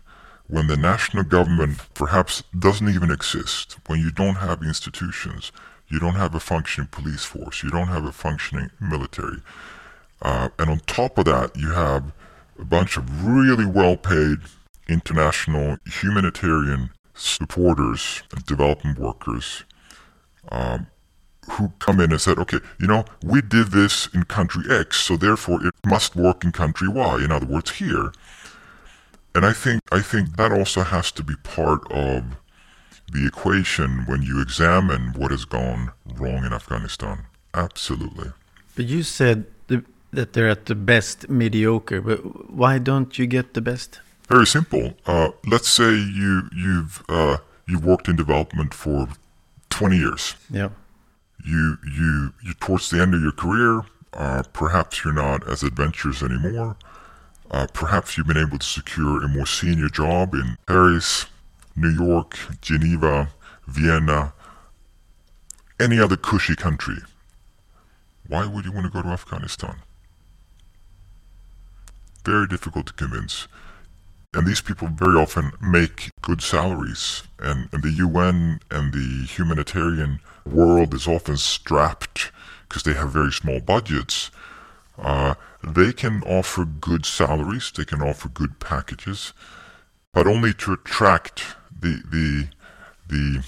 when 0.46 0.66
the 0.66 0.76
national 0.76 1.24
government 1.24 1.80
perhaps 1.94 2.42
doesn't 2.56 2.88
even 2.88 3.10
exist, 3.10 3.76
when 3.86 3.98
you 3.98 4.10
don't 4.10 4.36
have 4.36 4.62
institutions, 4.62 5.50
you 5.88 5.98
don't 5.98 6.14
have 6.14 6.34
a 6.34 6.40
functioning 6.40 6.88
police 6.92 7.24
force, 7.24 7.62
you 7.62 7.70
don't 7.70 7.88
have 7.88 8.04
a 8.04 8.12
functioning 8.12 8.70
military. 8.80 9.38
Uh, 10.20 10.50
and 10.58 10.70
on 10.70 10.78
top 10.80 11.18
of 11.18 11.24
that, 11.24 11.56
you 11.56 11.70
have 11.70 12.12
a 12.62 12.64
bunch 12.64 12.96
of 12.96 13.24
really 13.26 13.66
well 13.66 13.96
paid 13.96 14.38
international 14.88 15.76
humanitarian 16.00 16.90
supporters 17.12 18.22
and 18.32 18.46
development 18.46 18.98
workers 19.00 19.64
um, 20.50 20.86
who 21.50 21.72
come 21.80 21.98
in 22.00 22.12
and 22.12 22.20
said, 22.20 22.38
okay, 22.38 22.58
you 22.78 22.86
know, 22.86 23.04
we 23.24 23.42
did 23.42 23.72
this 23.72 24.08
in 24.14 24.22
country 24.22 24.62
X, 24.70 24.98
so 24.98 25.16
therefore 25.16 25.66
it 25.66 25.74
must 25.84 26.14
work 26.14 26.44
in 26.44 26.52
country 26.52 26.86
Y, 26.86 27.24
in 27.24 27.32
other 27.32 27.46
words, 27.46 27.72
here. 27.72 28.12
And 29.34 29.44
I 29.44 29.52
think 29.52 29.80
I 29.90 30.00
think 30.00 30.36
that 30.36 30.52
also 30.52 30.82
has 30.82 31.10
to 31.12 31.24
be 31.24 31.34
part 31.42 31.90
of 31.90 32.22
the 33.12 33.26
equation 33.26 34.04
when 34.06 34.22
you 34.22 34.40
examine 34.40 35.14
what 35.14 35.32
has 35.32 35.44
gone 35.44 35.92
wrong 36.16 36.44
in 36.44 36.52
Afghanistan. 36.52 37.24
Absolutely. 37.54 38.30
But 38.76 38.86
you 38.86 39.02
said 39.02 39.46
that 40.12 40.32
they're 40.32 40.48
at 40.48 40.66
the 40.66 40.74
best 40.74 41.28
mediocre, 41.28 42.00
but 42.00 42.50
why 42.50 42.78
don't 42.78 43.18
you 43.18 43.26
get 43.26 43.54
the 43.54 43.60
best? 43.60 44.00
Very 44.28 44.46
simple. 44.46 44.94
Uh, 45.06 45.30
let's 45.46 45.68
say 45.68 45.90
you 45.90 46.48
you've 46.54 47.02
uh, 47.08 47.38
you've 47.66 47.84
worked 47.84 48.08
in 48.08 48.16
development 48.16 48.74
for 48.74 49.08
twenty 49.70 49.98
years. 49.98 50.36
Yeah. 50.50 50.70
You 51.44 51.76
you 51.84 52.32
you 52.44 52.54
towards 52.54 52.90
the 52.90 53.00
end 53.00 53.14
of 53.14 53.22
your 53.22 53.32
career, 53.32 53.82
uh, 54.12 54.42
perhaps 54.52 55.04
you're 55.04 55.12
not 55.14 55.48
as 55.48 55.62
adventurous 55.62 56.22
anymore. 56.22 56.76
Uh, 57.50 57.66
perhaps 57.74 58.16
you've 58.16 58.26
been 58.26 58.38
able 58.38 58.58
to 58.58 58.66
secure 58.66 59.22
a 59.22 59.28
more 59.28 59.46
senior 59.46 59.88
job 59.88 60.34
in 60.34 60.56
Paris, 60.66 61.26
New 61.76 61.90
York, 61.90 62.38
Geneva, 62.62 63.28
Vienna, 63.66 64.32
any 65.78 65.98
other 65.98 66.16
cushy 66.16 66.54
country. 66.56 66.96
Why 68.26 68.46
would 68.46 68.64
you 68.64 68.72
want 68.72 68.86
to 68.86 68.90
go 68.90 69.02
to 69.02 69.08
Afghanistan? 69.08 69.76
Very 72.24 72.46
difficult 72.46 72.86
to 72.86 72.92
convince. 72.92 73.48
And 74.34 74.46
these 74.46 74.60
people 74.60 74.88
very 74.88 75.16
often 75.16 75.52
make 75.60 76.10
good 76.22 76.40
salaries. 76.40 77.22
And, 77.38 77.68
and 77.72 77.82
the 77.82 77.90
UN 77.90 78.60
and 78.70 78.92
the 78.92 79.26
humanitarian 79.26 80.20
world 80.46 80.94
is 80.94 81.06
often 81.06 81.36
strapped 81.36 82.32
because 82.68 82.82
they 82.82 82.94
have 82.94 83.12
very 83.12 83.32
small 83.32 83.60
budgets 83.60 84.30
uh, 84.98 85.34
they 85.64 85.92
can 85.92 86.22
offer 86.24 86.64
good 86.64 87.06
salaries, 87.06 87.72
they 87.74 87.84
can 87.84 88.02
offer 88.02 88.28
good 88.28 88.58
packages, 88.60 89.32
but 90.12 90.26
only 90.26 90.52
to 90.54 90.72
attract 90.72 91.56
the 91.80 92.02
the 92.10 92.48
the 93.08 93.44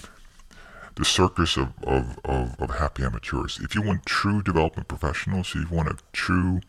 the 0.97 1.05
circus 1.05 1.57
of, 1.57 1.73
of, 1.83 2.21
of, 2.25 2.55
of 2.61 2.79
happy 2.79 3.03
amateurs. 3.03 3.59
If 3.61 3.75
you 3.75 3.83
want 3.83 4.07
true 4.07 4.43
development 4.43 4.87
professionals, 4.87 5.49
if 5.49 5.69
you 5.69 5.77
want 5.77 5.89
a 5.89 5.97
true 6.13 6.61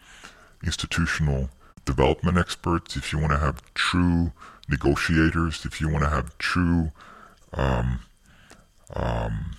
institutional 0.63 1.51
development 1.85 2.37
experts, 2.37 2.95
if 2.95 3.13
you 3.13 3.19
want 3.19 3.31
to 3.31 3.39
have 3.39 3.73
true 3.73 4.31
negotiators, 4.67 5.65
if 5.65 5.79
you 5.79 5.89
want 5.89 6.03
to 6.03 6.09
have 6.09 6.37
true, 6.37 6.91
um, 7.53 7.99
um, 8.93 9.51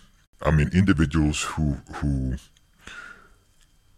I 0.43 0.51
mean, 0.51 0.71
individuals 0.73 1.43
who 1.43 1.79
who 1.95 2.37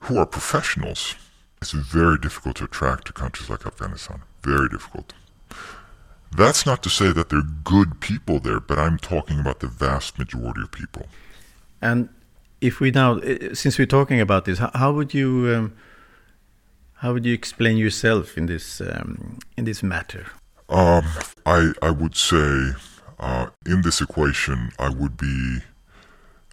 who 0.01 0.19
are 0.19 0.27
professionals, 0.27 1.15
it's 1.61 1.73
very 1.73 2.19
difficult 2.19 2.57
to 2.57 2.65
attract 2.65 3.07
to 3.07 3.13
countries 3.13 3.51
like 3.51 3.67
Afghanistan. 3.67 4.23
Very 4.43 4.69
difficult. 4.69 5.13
That's 6.37 6.67
not 6.67 6.83
to 6.83 6.91
say 6.91 7.11
that 7.13 7.31
they're 7.31 7.43
good 7.65 8.01
people 8.01 8.39
there, 8.39 8.61
but 8.61 8.79
I'm 8.79 8.99
talking 8.99 9.41
about 9.41 9.61
the 9.61 9.67
vast 9.67 10.19
majority 10.19 10.61
of 10.63 10.71
people. 10.71 11.07
And 11.81 12.11
if 12.61 12.81
we 12.81 12.91
now, 12.91 13.21
since 13.55 13.79
we're 13.79 13.87
talking 13.87 14.21
about 14.21 14.45
this, 14.45 14.59
how 14.59 14.93
would 14.93 15.15
you, 15.15 15.55
um, 15.55 15.73
how 16.99 17.13
would 17.13 17.25
you 17.25 17.33
explain 17.33 17.77
yourself 17.77 18.37
in 18.37 18.47
this 18.47 18.81
um, 18.81 19.39
in 19.57 19.65
this 19.65 19.83
matter? 19.83 20.27
Um, 20.69 21.05
I 21.47 21.73
I 21.81 21.91
would 21.91 22.17
say 22.17 22.73
uh, 23.19 23.47
in 23.67 23.83
this 23.83 24.01
equation, 24.01 24.71
I 24.79 24.89
would 24.89 25.17
be, 25.17 25.61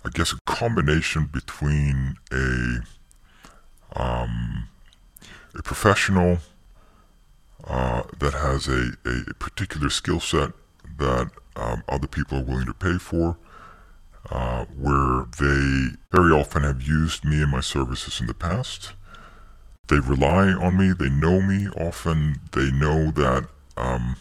I 0.05 0.09
guess, 0.13 0.33
a 0.33 0.39
combination 0.45 1.29
between 1.31 2.17
a 2.31 2.79
um, 3.95 4.69
a 5.55 5.63
professional 5.63 6.39
uh, 7.65 8.03
that 8.19 8.33
has 8.33 8.67
a, 8.67 8.91
a 9.05 9.33
particular 9.35 9.89
skill 9.89 10.19
set 10.19 10.51
that 10.97 11.31
um, 11.55 11.83
other 11.89 12.07
people 12.07 12.39
are 12.39 12.43
willing 12.43 12.65
to 12.65 12.73
pay 12.73 12.97
for, 12.97 13.37
uh, 14.29 14.65
where 14.77 15.25
they 15.39 15.95
very 16.11 16.31
often 16.31 16.63
have 16.63 16.81
used 16.81 17.25
me 17.25 17.41
and 17.41 17.51
my 17.51 17.61
services 17.61 18.19
in 18.19 18.27
the 18.27 18.33
past. 18.33 18.93
They 19.87 19.99
rely 19.99 20.47
on 20.49 20.77
me, 20.77 20.93
they 20.97 21.09
know 21.09 21.41
me, 21.41 21.67
often 21.77 22.39
they 22.53 22.71
know 22.71 23.11
that 23.11 23.47
um, 23.77 24.15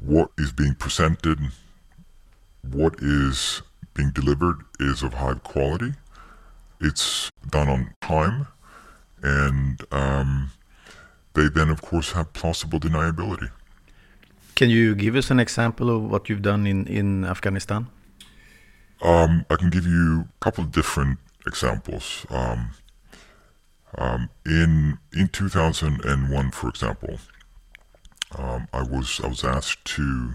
what 0.00 0.30
is 0.38 0.50
being 0.52 0.74
presented, 0.74 1.38
what 2.62 2.94
is 3.00 3.62
being 3.92 4.10
delivered 4.12 4.56
is 4.78 5.02
of 5.02 5.14
high 5.14 5.34
quality. 5.34 5.92
It's 6.80 7.30
done 7.50 7.68
on 7.68 7.94
time, 8.00 8.46
and 9.22 9.82
um, 9.92 10.50
they 11.34 11.48
then, 11.48 11.68
of 11.68 11.82
course, 11.82 12.12
have 12.12 12.32
plausible 12.32 12.80
deniability. 12.80 13.50
Can 14.54 14.70
you 14.70 14.94
give 14.94 15.16
us 15.16 15.30
an 15.30 15.38
example 15.38 15.90
of 15.90 16.10
what 16.10 16.28
you've 16.28 16.42
done 16.42 16.66
in, 16.66 16.86
in 16.86 17.24
Afghanistan? 17.24 17.88
Um, 19.02 19.44
I 19.50 19.56
can 19.56 19.70
give 19.70 19.86
you 19.86 20.28
a 20.40 20.44
couple 20.44 20.64
of 20.64 20.72
different 20.72 21.18
examples. 21.46 22.26
Um, 22.30 22.70
um, 23.98 24.30
in 24.46 24.98
in 25.12 25.28
2001, 25.28 26.50
for 26.50 26.68
example, 26.68 27.18
um, 28.36 28.68
I 28.72 28.82
was 28.82 29.20
I 29.22 29.28
was 29.28 29.44
asked 29.44 29.84
to 29.96 30.34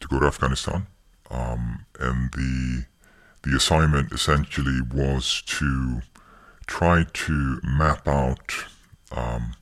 to 0.00 0.08
go 0.08 0.20
to 0.20 0.26
Afghanistan, 0.26 0.86
um, 1.30 1.86
and 1.98 2.32
the 2.32 2.84
the 3.42 3.56
assignment 3.56 4.12
essentially 4.12 4.80
was 4.94 5.42
to 5.42 6.02
try 6.66 7.04
to 7.12 7.60
map 7.64 8.06
out 8.06 8.52
um, 9.10 9.54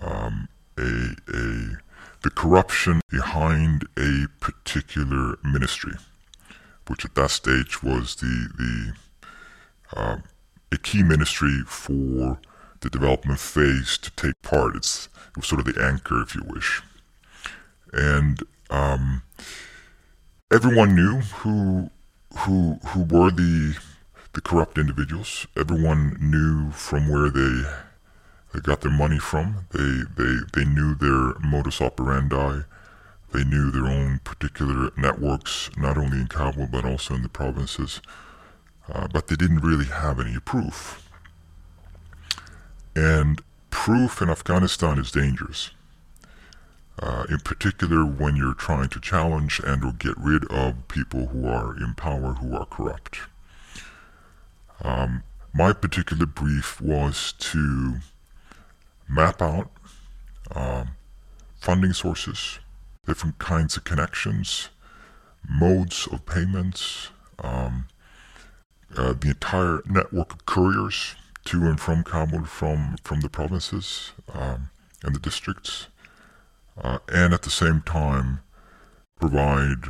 um, 0.00 0.48
a, 0.76 1.14
a, 1.28 1.78
the 2.22 2.30
corruption 2.34 3.00
behind 3.08 3.84
a 3.96 4.26
particular 4.40 5.38
ministry, 5.44 5.94
which 6.88 7.04
at 7.04 7.14
that 7.14 7.30
stage 7.30 7.82
was 7.82 8.16
the, 8.16 8.48
the 8.58 9.98
uh, 9.98 10.16
a 10.72 10.78
key 10.78 11.02
ministry 11.02 11.62
for 11.66 12.38
the 12.80 12.90
development 12.90 13.40
phase 13.40 13.98
to 13.98 14.10
take 14.12 14.40
part. 14.42 14.76
It's, 14.76 15.08
it 15.30 15.36
was 15.36 15.46
sort 15.46 15.60
of 15.60 15.72
the 15.72 15.82
anchor, 15.82 16.22
if 16.22 16.34
you 16.34 16.42
wish. 16.46 16.82
And 17.92 18.40
um, 18.70 19.22
everyone 20.52 20.94
knew 20.94 21.20
who 21.20 21.90
who 22.38 22.78
who 22.88 23.02
were 23.02 23.30
the 23.30 23.76
the 24.32 24.40
corrupt 24.40 24.78
individuals. 24.78 25.46
Everyone 25.56 26.16
knew 26.20 26.70
from 26.70 27.08
where 27.08 27.30
they 27.30 27.62
they 28.54 28.60
got 28.60 28.80
their 28.80 28.92
money 28.92 29.18
from. 29.18 29.66
They 29.72 30.02
they 30.16 30.36
they 30.54 30.64
knew 30.64 30.94
their 30.94 31.34
modus 31.40 31.80
operandi. 31.80 32.62
They 33.32 33.44
knew 33.44 33.70
their 33.70 33.86
own 33.86 34.20
particular 34.24 34.90
networks, 34.96 35.70
not 35.76 35.96
only 35.96 36.18
in 36.18 36.26
Kabul 36.26 36.68
but 36.70 36.84
also 36.84 37.14
in 37.14 37.22
the 37.22 37.28
provinces. 37.28 38.00
Uh, 38.88 39.06
but 39.12 39.28
they 39.28 39.36
didn't 39.36 39.60
really 39.60 39.84
have 39.86 40.18
any 40.18 40.38
proof. 40.40 41.08
And 42.96 43.40
proof 43.70 44.20
in 44.20 44.28
Afghanistan 44.28 44.98
is 44.98 45.10
dangerous 45.10 45.70
uh, 47.02 47.24
in 47.28 47.38
particular 47.38 48.04
when 48.04 48.36
you're 48.36 48.54
trying 48.54 48.88
to 48.90 49.00
challenge 49.00 49.60
and 49.60 49.84
or 49.84 49.92
get 49.92 50.16
rid 50.18 50.44
of 50.50 50.86
people 50.88 51.26
who 51.28 51.48
are 51.48 51.76
in 51.76 51.94
power 51.94 52.34
who 52.34 52.54
are 52.54 52.66
corrupt. 52.66 53.20
Um, 54.82 55.22
my 55.52 55.72
particular 55.72 56.26
brief 56.26 56.80
was 56.80 57.32
to 57.38 57.96
map 59.08 59.40
out 59.42 59.70
um, 60.54 60.90
funding 61.58 61.92
sources, 61.92 62.58
different 63.06 63.38
kinds 63.38 63.76
of 63.76 63.84
connections, 63.84 64.68
modes 65.48 66.06
of 66.12 66.26
payments, 66.26 67.08
um, 67.38 67.88
uh, 68.96 69.12
the 69.12 69.28
entire 69.28 69.82
network 69.86 70.32
of 70.32 70.46
couriers 70.46 71.14
to 71.44 71.66
and 71.66 71.80
from 71.80 72.02
Kabul 72.04 72.44
from, 72.44 72.96
from 73.02 73.20
the 73.20 73.28
provinces 73.28 74.12
um, 74.32 74.70
and 75.02 75.14
the 75.14 75.20
districts, 75.20 75.88
uh, 76.80 76.98
and 77.08 77.32
at 77.32 77.42
the 77.42 77.50
same 77.50 77.82
time 77.82 78.40
provide 79.18 79.84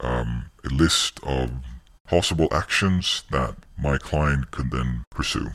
um, 0.00 0.50
a 0.64 0.68
list 0.68 1.20
of 1.22 1.50
possible 2.06 2.48
actions 2.52 3.24
that 3.30 3.54
my 3.76 3.98
client 3.98 4.50
could 4.50 4.70
then 4.70 5.04
pursue. 5.10 5.50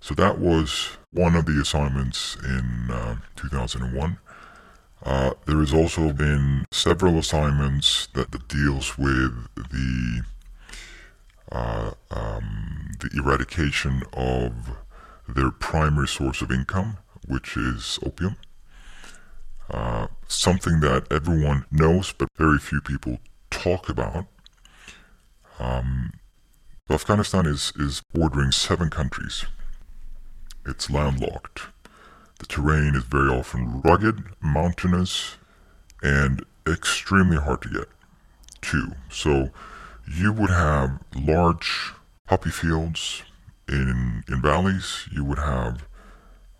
So 0.00 0.14
that 0.14 0.38
was 0.38 0.96
one 1.12 1.34
of 1.34 1.46
the 1.46 1.60
assignments 1.60 2.36
in 2.36 2.88
uh, 2.90 3.16
2001. 3.36 4.18
Uh, 5.02 5.32
there 5.46 5.58
has 5.58 5.72
also 5.72 6.12
been 6.12 6.64
several 6.72 7.18
assignments 7.18 8.08
that, 8.14 8.30
that 8.32 8.48
deals 8.48 8.98
with 8.98 9.48
the 9.56 10.22
uh, 11.50 11.92
um, 12.10 12.90
the 13.00 13.10
eradication 13.16 14.02
of 14.12 14.76
their 15.28 15.50
primary 15.50 16.08
source 16.08 16.42
of 16.42 16.50
income, 16.50 16.98
which 17.26 17.56
is 17.56 17.98
opium. 18.04 18.36
Uh, 19.70 20.06
something 20.26 20.80
that 20.80 21.06
everyone 21.10 21.64
knows, 21.70 22.12
but 22.12 22.28
very 22.36 22.58
few 22.58 22.80
people 22.80 23.18
talk 23.50 23.88
about. 23.88 24.26
Um, 25.58 26.12
Afghanistan 26.90 27.44
is, 27.46 27.72
is 27.76 28.02
bordering 28.14 28.52
seven 28.52 28.88
countries. 28.88 29.44
It's 30.64 30.90
landlocked. 30.90 31.66
The 32.38 32.46
terrain 32.46 32.94
is 32.94 33.04
very 33.04 33.28
often 33.28 33.80
rugged, 33.82 34.24
mountainous, 34.40 35.36
and 36.02 36.44
extremely 36.66 37.36
hard 37.36 37.62
to 37.62 37.68
get 37.68 37.88
to. 38.62 38.92
So 39.10 39.50
you 40.10 40.32
would 40.32 40.50
have 40.50 40.98
large 41.14 41.92
poppy 42.26 42.50
fields 42.50 43.22
in, 43.68 44.24
in 44.28 44.42
valleys. 44.42 45.08
You 45.12 45.24
would 45.24 45.38
have 45.38 45.86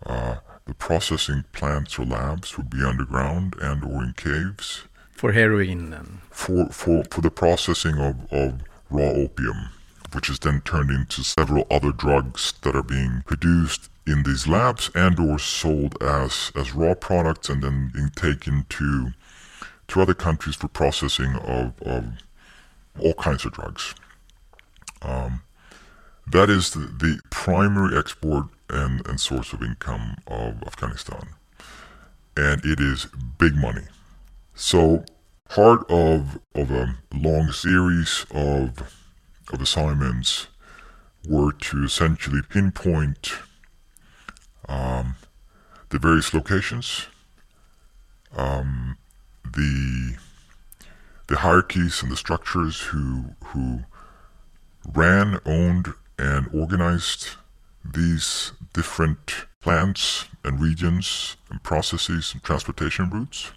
uh, 0.05 0.35
the 0.65 0.73
processing 0.75 1.43
plants 1.51 1.97
or 1.97 2.05
labs 2.05 2.57
would 2.57 2.69
be 2.69 2.83
underground 2.83 3.55
and 3.59 3.83
or 3.83 4.03
in 4.03 4.13
caves. 4.13 4.83
For 5.11 5.33
heroin 5.33 5.89
then? 5.89 6.21
For, 6.29 6.69
for, 6.69 7.03
for 7.09 7.21
the 7.21 7.31
processing 7.31 7.97
of, 7.97 8.31
of 8.31 8.61
raw 8.89 9.09
opium, 9.09 9.69
which 10.13 10.29
is 10.29 10.39
then 10.39 10.61
turned 10.61 10.91
into 10.91 11.23
several 11.23 11.67
other 11.69 11.91
drugs 11.91 12.53
that 12.61 12.75
are 12.75 12.83
being 12.83 13.23
produced 13.25 13.89
in 14.07 14.23
these 14.23 14.47
labs 14.47 14.89
and 14.95 15.19
or 15.19 15.37
sold 15.39 16.01
as, 16.01 16.51
as 16.55 16.73
raw 16.73 16.93
products 16.93 17.49
and 17.49 17.63
then 17.63 17.91
being 17.93 18.09
taken 18.09 18.65
to, 18.69 19.09
to 19.87 20.01
other 20.01 20.13
countries 20.13 20.55
for 20.55 20.67
processing 20.67 21.35
of, 21.35 21.73
of 21.81 22.05
all 22.99 23.13
kinds 23.13 23.45
of 23.45 23.53
drugs. 23.53 23.95
Um, 25.01 25.41
that 26.27 26.49
is 26.49 26.71
the, 26.71 26.79
the 26.79 27.19
primary 27.29 27.97
export 27.97 28.45
and, 28.69 29.05
and 29.07 29.19
source 29.19 29.53
of 29.53 29.63
income 29.63 30.17
of 30.27 30.61
Afghanistan. 30.63 31.29
And 32.37 32.63
it 32.63 32.79
is 32.79 33.07
big 33.37 33.55
money. 33.55 33.87
So 34.53 35.03
part 35.49 35.89
of, 35.89 36.39
of 36.53 36.71
a 36.71 36.97
long 37.13 37.51
series 37.51 38.25
of, 38.31 38.93
of 39.51 39.61
assignments 39.61 40.47
were 41.27 41.51
to 41.51 41.83
essentially 41.83 42.41
pinpoint 42.47 43.33
um, 44.67 45.15
the 45.89 45.99
various 45.99 46.33
locations, 46.33 47.07
um, 48.35 48.97
the 49.43 50.15
the 51.29 51.37
hierarchies 51.37 52.01
and 52.01 52.11
the 52.11 52.17
structures 52.17 52.81
who 52.81 53.35
who 53.45 53.81
ran, 54.93 55.39
owned, 55.45 55.93
and 56.17 56.47
organized 56.53 57.29
these 57.85 58.51
different 58.73 59.45
plants 59.61 60.25
and 60.43 60.59
regions 60.59 61.37
and 61.51 61.61
processes 61.61 62.33
and 62.33 62.43
transportation 62.43 63.09
routes. 63.09 63.51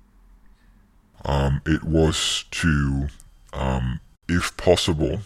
Um, 1.24 1.62
it 1.64 1.82
was 1.82 2.44
to, 2.50 3.08
um, 3.52 4.00
if 4.28 4.54
possible, 4.56 5.20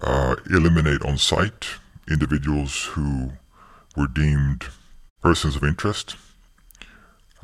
uh, 0.00 0.36
eliminate 0.50 1.04
on 1.04 1.18
site 1.18 1.66
individuals 2.10 2.84
who 2.92 3.32
were 3.96 4.08
deemed 4.08 4.66
persons 5.20 5.54
of 5.54 5.62
interest, 5.62 6.16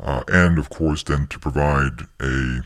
uh, 0.03 0.25
and 0.27 0.59
of 0.59 0.69
course, 0.69 1.05
then 1.05 1.29
to 1.29 1.39
provide 1.39 2.07
a, 2.21 2.63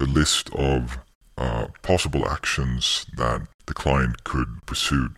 a 0.00 0.04
list 0.04 0.50
of 0.54 0.98
uh, 1.36 1.66
possible 1.82 2.28
actions 2.28 3.06
that 3.16 3.42
the 3.66 3.74
client 3.74 4.24
could 4.24 4.48
pursue 4.66 5.10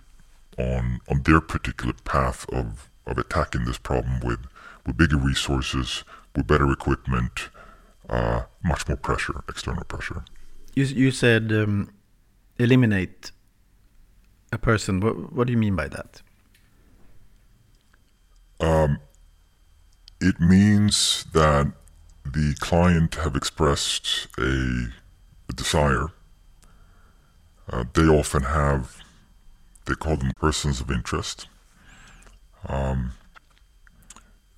on 0.58 1.00
on 1.08 1.22
their 1.22 1.40
particular 1.40 1.94
path 2.04 2.48
of, 2.50 2.90
of 3.06 3.18
attacking 3.18 3.64
this 3.64 3.78
problem 3.78 4.20
with, 4.20 4.40
with 4.86 4.96
bigger 4.96 5.18
resources, 5.18 6.04
with 6.34 6.46
better 6.46 6.70
equipment, 6.70 7.48
uh, 8.08 8.42
much 8.64 8.88
more 8.88 8.96
pressure, 8.96 9.42
external 9.48 9.84
pressure. 9.84 10.24
You, 10.74 10.84
you 10.84 11.10
said 11.10 11.52
um, 11.52 11.90
eliminate 12.58 13.32
a 14.52 14.58
person. 14.58 15.00
What, 15.00 15.32
what 15.32 15.46
do 15.46 15.52
you 15.52 15.58
mean 15.58 15.76
by 15.76 15.88
that? 15.88 16.22
Um, 18.60 19.00
it 20.20 20.40
means 20.40 21.26
that 21.32 21.72
the 22.32 22.54
client 22.60 23.16
have 23.16 23.36
expressed 23.36 24.28
a, 24.38 24.88
a 25.48 25.52
desire. 25.54 26.08
Uh, 27.70 27.84
they 27.94 28.02
often 28.02 28.42
have, 28.42 28.96
they 29.86 29.94
call 29.94 30.16
them 30.16 30.32
persons 30.38 30.80
of 30.80 30.90
interest. 30.90 31.48
Um, 32.68 33.12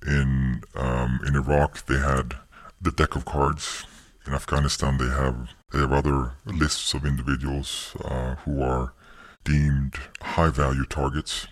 in 0.07 0.63
um, 0.75 1.21
in 1.27 1.35
Iraq, 1.35 1.87
they 1.87 1.99
had 1.99 2.35
the 2.81 2.93
deck 2.93 3.17
of 3.17 3.25
cards. 3.25 3.85
In 4.27 4.35
Afghanistan, 4.35 4.99
they 4.99 5.09
have 5.09 5.51
they 5.73 5.79
have 5.79 5.93
other 5.93 6.33
lists 6.47 6.95
of 6.95 7.05
individuals 7.05 7.97
uh, 8.05 8.37
who 8.37 8.63
are 8.63 8.93
deemed 9.45 9.95
high 10.21 10.51
value 10.51 10.85
targets. 10.85 11.49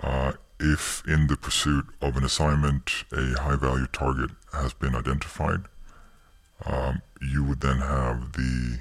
Uh, 0.00 0.32
if 0.58 1.02
in 1.06 1.26
the 1.26 1.36
pursuit 1.36 1.84
of 2.00 2.16
an 2.16 2.24
assignment 2.24 3.04
a 3.12 3.38
high 3.40 3.56
value 3.56 3.86
target 3.92 4.30
has 4.56 4.72
been 4.72 4.94
identified, 4.94 5.62
um, 6.64 7.02
you 7.20 7.44
would 7.44 7.60
then 7.60 7.78
have 7.78 8.32
the 8.32 8.80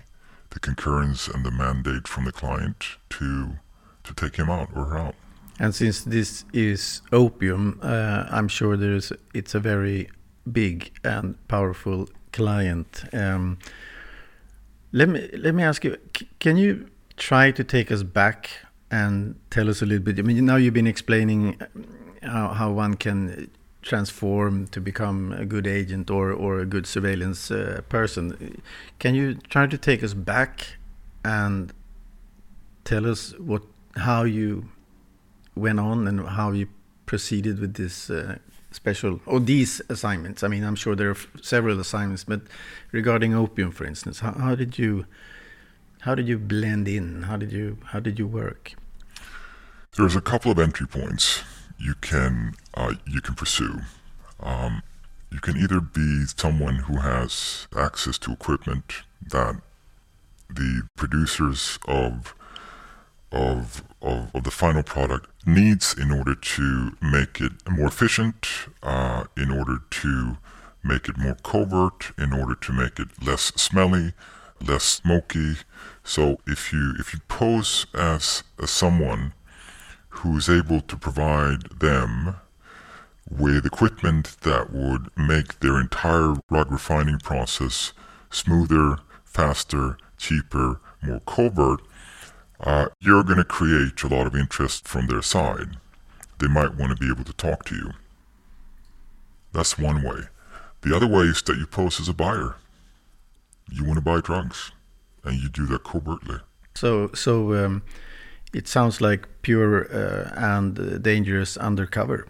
the 0.51 0.59
concurrence 0.59 1.27
and 1.27 1.45
the 1.45 1.51
mandate 1.51 2.07
from 2.07 2.25
the 2.25 2.31
client 2.31 2.97
to 3.09 3.57
to 4.03 4.13
take 4.13 4.37
him 4.37 4.49
out 4.49 4.69
or 4.75 4.85
her 4.85 4.97
out. 4.97 5.15
And 5.59 5.73
since 5.73 6.03
this 6.03 6.45
is 6.53 7.01
opium, 7.11 7.79
uh, 7.81 8.25
I'm 8.29 8.47
sure 8.47 8.77
there's 8.77 9.11
it's 9.33 9.55
a 9.55 9.59
very 9.59 10.09
big 10.51 10.91
and 11.03 11.35
powerful 11.47 12.09
client. 12.31 13.03
Um, 13.13 13.57
let 14.91 15.09
me 15.09 15.29
let 15.33 15.55
me 15.55 15.63
ask 15.63 15.83
you: 15.83 15.97
Can 16.39 16.57
you 16.57 16.89
try 17.17 17.51
to 17.51 17.63
take 17.63 17.91
us 17.91 18.03
back 18.03 18.49
and 18.91 19.35
tell 19.49 19.69
us 19.69 19.81
a 19.81 19.85
little 19.85 20.03
bit? 20.03 20.19
I 20.19 20.21
mean, 20.21 20.45
now 20.45 20.57
you've 20.57 20.73
been 20.73 20.87
explaining 20.87 21.57
uh, 21.61 21.67
how, 22.29 22.47
how 22.49 22.71
one 22.71 22.95
can 22.95 23.49
transform 23.85 24.65
to 24.67 24.81
become 24.81 25.31
a 25.31 25.45
good 25.45 25.67
agent 25.67 26.09
or 26.09 26.31
or 26.33 26.59
a 26.59 26.65
good 26.65 26.85
surveillance 26.87 27.51
uh, 27.51 27.81
person. 27.87 28.61
Can 28.99 29.15
you 29.15 29.35
try 29.35 29.67
to 29.67 29.77
take 29.77 30.03
us 30.03 30.13
back 30.13 30.77
and 31.23 31.71
tell 32.83 33.05
us 33.05 33.33
what 33.39 33.61
how 33.95 34.23
you 34.23 34.69
went 35.55 35.79
on 35.79 36.07
and 36.07 36.27
how 36.27 36.51
you 36.51 36.67
proceeded 37.05 37.59
with 37.59 37.75
this 37.75 38.09
uh, 38.09 38.37
special 38.71 39.21
or 39.25 39.39
these 39.39 39.81
assignments? 39.87 40.43
I 40.43 40.47
mean, 40.47 40.63
I'm 40.63 40.75
sure 40.75 40.95
there 40.95 41.11
are 41.11 41.17
several 41.41 41.79
assignments, 41.79 42.23
but 42.23 42.41
regarding 42.91 43.35
opium, 43.35 43.71
for 43.71 43.85
instance, 43.85 44.19
how, 44.19 44.31
how 44.31 44.55
did 44.55 44.79
you 44.79 45.05
how 46.01 46.15
did 46.15 46.27
you 46.27 46.39
blend 46.39 46.87
in? 46.87 47.23
How 47.23 47.37
did 47.37 47.51
you 47.51 47.77
how 47.91 47.99
did 47.99 48.17
you 48.17 48.27
work? 48.27 48.73
There's 49.95 50.15
a 50.15 50.21
couple 50.21 50.51
of 50.51 50.59
entry 50.59 50.87
points 50.87 51.43
you 51.77 51.93
can 52.01 52.55
uh, 52.75 52.93
you 53.07 53.21
can 53.21 53.35
pursue. 53.35 53.81
Um, 54.39 54.83
you 55.31 55.39
can 55.39 55.57
either 55.57 55.79
be 55.79 56.25
someone 56.37 56.75
who 56.75 56.97
has 56.97 57.67
access 57.75 58.17
to 58.19 58.31
equipment 58.31 59.03
that 59.29 59.55
the 60.49 60.87
producers 60.95 61.79
of 61.87 62.35
of, 63.31 63.83
of, 64.01 64.33
of 64.33 64.43
the 64.43 64.51
final 64.51 64.83
product 64.83 65.27
needs 65.45 65.93
in 65.97 66.09
order 66.09 66.35
to 66.35 66.91
make 67.01 67.41
it 67.41 67.51
more 67.69 67.87
efficient, 67.87 68.47
uh, 68.81 69.25
in 69.35 69.51
order 69.51 69.79
to 69.89 70.37
make 70.83 71.09
it 71.09 71.17
more 71.17 71.35
covert, 71.43 72.13
in 72.17 72.31
order 72.31 72.55
to 72.55 72.71
make 72.71 72.97
it 72.97 73.09
less 73.21 73.51
smelly, 73.55 74.13
less 74.65 74.83
smoky. 74.83 75.55
So 76.03 76.39
if 76.47 76.71
you 76.71 76.93
if 76.97 77.13
you 77.13 77.19
pose 77.27 77.87
as, 77.93 78.43
as 78.61 78.71
someone 78.71 79.33
who 80.09 80.37
is 80.37 80.47
able 80.47 80.79
to 80.81 80.95
provide 80.95 81.63
them 81.79 82.37
with 83.29 83.65
equipment 83.65 84.37
that 84.41 84.71
would 84.71 85.09
make 85.17 85.59
their 85.59 85.79
entire 85.79 86.35
rug 86.49 86.71
refining 86.71 87.19
process 87.19 87.93
smoother, 88.29 88.97
faster, 89.23 89.97
cheaper, 90.17 90.79
more 91.01 91.21
covert, 91.21 91.81
uh, 92.59 92.87
you're 92.99 93.23
going 93.23 93.37
to 93.37 93.43
create 93.43 94.01
a 94.03 94.07
lot 94.07 94.27
of 94.27 94.35
interest 94.35 94.87
from 94.87 95.07
their 95.07 95.21
side. 95.21 95.77
They 96.39 96.47
might 96.47 96.75
want 96.75 96.91
to 96.91 96.97
be 96.97 97.11
able 97.11 97.23
to 97.23 97.33
talk 97.33 97.65
to 97.65 97.75
you. 97.75 97.91
That's 99.53 99.77
one 99.77 100.03
way. 100.03 100.23
The 100.81 100.95
other 100.95 101.07
way 101.07 101.23
is 101.23 101.41
that 101.43 101.57
you 101.57 101.65
pose 101.65 101.99
as 101.99 102.09
a 102.09 102.13
buyer. 102.13 102.57
You 103.71 103.83
want 103.83 103.97
to 103.97 104.01
buy 104.01 104.19
drugs, 104.21 104.71
and 105.23 105.41
you 105.41 105.49
do 105.49 105.65
that 105.67 105.83
covertly. 105.83 106.37
So, 106.75 107.11
so 107.13 107.65
um, 107.65 107.83
it 108.53 108.67
sounds 108.67 109.01
like 109.01 109.27
pure 109.41 109.91
uh, 109.91 110.31
and 110.35 111.01
dangerous 111.01 111.57
undercover. 111.57 112.27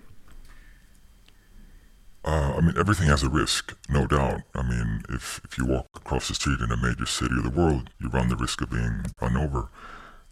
Uh, 2.25 2.55
I 2.57 2.61
mean, 2.61 2.73
everything 2.75 3.07
has 3.07 3.21
a 3.21 3.29
risk, 3.29 3.77
no 3.87 4.07
doubt. 4.07 4.41
I 4.55 4.63
mean, 4.63 5.03
if, 5.09 5.39
if 5.43 5.59
you 5.59 5.65
walk 5.65 5.87
across 5.95 6.27
the 6.27 6.33
street 6.33 6.59
in 6.59 6.71
a 6.71 6.77
major 6.77 7.05
city 7.05 7.35
of 7.37 7.43
the 7.43 7.51
world, 7.51 7.91
you 7.99 8.09
run 8.09 8.29
the 8.29 8.35
risk 8.35 8.61
of 8.61 8.71
being 8.71 9.05
run 9.21 9.37
over. 9.37 9.69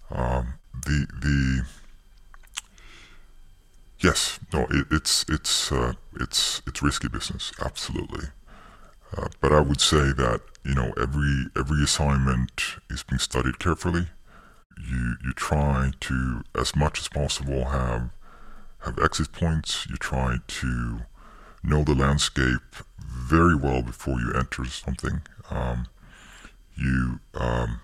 Um, 0.10 0.56
the 0.74 1.06
the 1.22 1.66
yes, 4.00 4.40
no, 4.52 4.66
it, 4.72 4.88
it's 4.90 5.24
it's 5.30 5.72
uh, 5.72 5.94
it's 6.20 6.64
it's 6.66 6.82
risky 6.82 7.08
business, 7.10 7.52
absolutely. 7.64 8.26
Uh, 9.16 9.28
but 9.40 9.52
I 9.52 9.60
would 9.60 9.80
say 9.80 10.12
that 10.14 10.42
you 10.66 10.74
know 10.74 10.94
every 11.00 11.46
every 11.56 11.84
assignment 11.84 12.78
is 12.90 13.04
being 13.04 13.20
studied 13.20 13.60
carefully. 13.60 14.08
You 14.80 15.16
you 15.24 15.34
try 15.34 15.92
to 16.00 16.44
as 16.56 16.76
much 16.76 17.00
as 17.02 17.08
possible 17.08 17.66
have 17.66 18.10
have 18.80 18.98
exit 18.98 19.32
points. 19.32 19.86
You 19.88 19.98
try 19.98 20.38
to 20.48 21.02
know 21.64 21.84
the 21.84 21.96
landscape 21.96 22.62
very 23.00 23.56
well 23.56 23.82
before 23.82 24.20
you 24.20 24.34
enter 24.36 24.66
something. 24.66 25.22
Um, 25.50 25.88
you 26.76 27.20
um, 27.36 27.80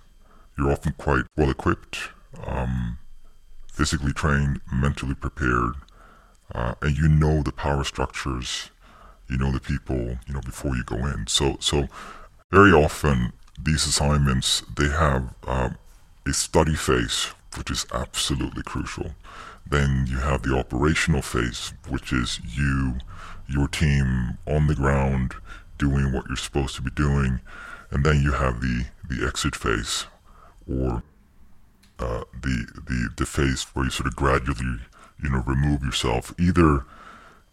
you're 0.57 0.71
often 0.71 0.93
quite 0.97 1.23
well 1.38 1.49
equipped, 1.49 2.09
um, 2.45 2.97
physically 3.71 4.13
trained, 4.13 4.59
mentally 4.71 5.15
prepared, 5.15 5.73
uh, 6.53 6.75
and 6.82 6.97
you 6.97 7.07
know 7.07 7.41
the 7.41 7.51
power 7.51 7.84
structures. 7.84 8.69
You 9.30 9.38
know 9.38 9.51
the 9.51 9.59
people. 9.59 10.17
You 10.27 10.34
know 10.34 10.41
before 10.41 10.75
you 10.75 10.84
go 10.84 10.97
in. 10.97 11.27
So 11.27 11.57
so 11.59 11.88
very 12.51 12.71
often 12.71 13.34
these 13.61 13.86
assignments 13.86 14.63
they 14.75 14.89
have 14.89 15.34
um, 15.47 15.77
a 16.27 16.34
study 16.34 16.75
phase, 16.75 17.27
which 17.55 17.71
is 17.71 17.86
absolutely 17.93 18.63
crucial. 18.63 19.11
Then 19.69 20.05
you 20.09 20.17
have 20.17 20.41
the 20.41 20.57
operational 20.57 21.21
phase, 21.21 21.73
which 21.88 22.11
is 22.11 22.39
you 22.43 22.95
your 23.50 23.68
team 23.68 24.38
on 24.47 24.68
the 24.68 24.76
ground 24.76 25.36
doing 25.78 26.12
what 26.12 26.26
you're 26.28 26.36
supposed 26.36 26.76
to 26.76 26.82
be 26.82 26.91
doing, 26.91 27.39
and 27.91 28.06
then 28.06 28.22
you 28.22 28.34
have 28.34 28.62
the 28.62 28.86
the 29.10 29.26
exit 29.26 29.56
phase, 29.56 30.06
or 30.70 31.04
uh, 32.00 32.24
the 32.41 32.68
the 32.88 33.10
the 33.18 33.26
phase 33.26 33.64
where 33.74 33.86
you 33.86 33.91
sort 33.91 34.08
of 34.08 34.16
gradually 34.16 34.80
you 35.24 35.30
know 35.30 35.43
remove 35.45 35.84
yourself 35.84 36.34
either 36.39 36.86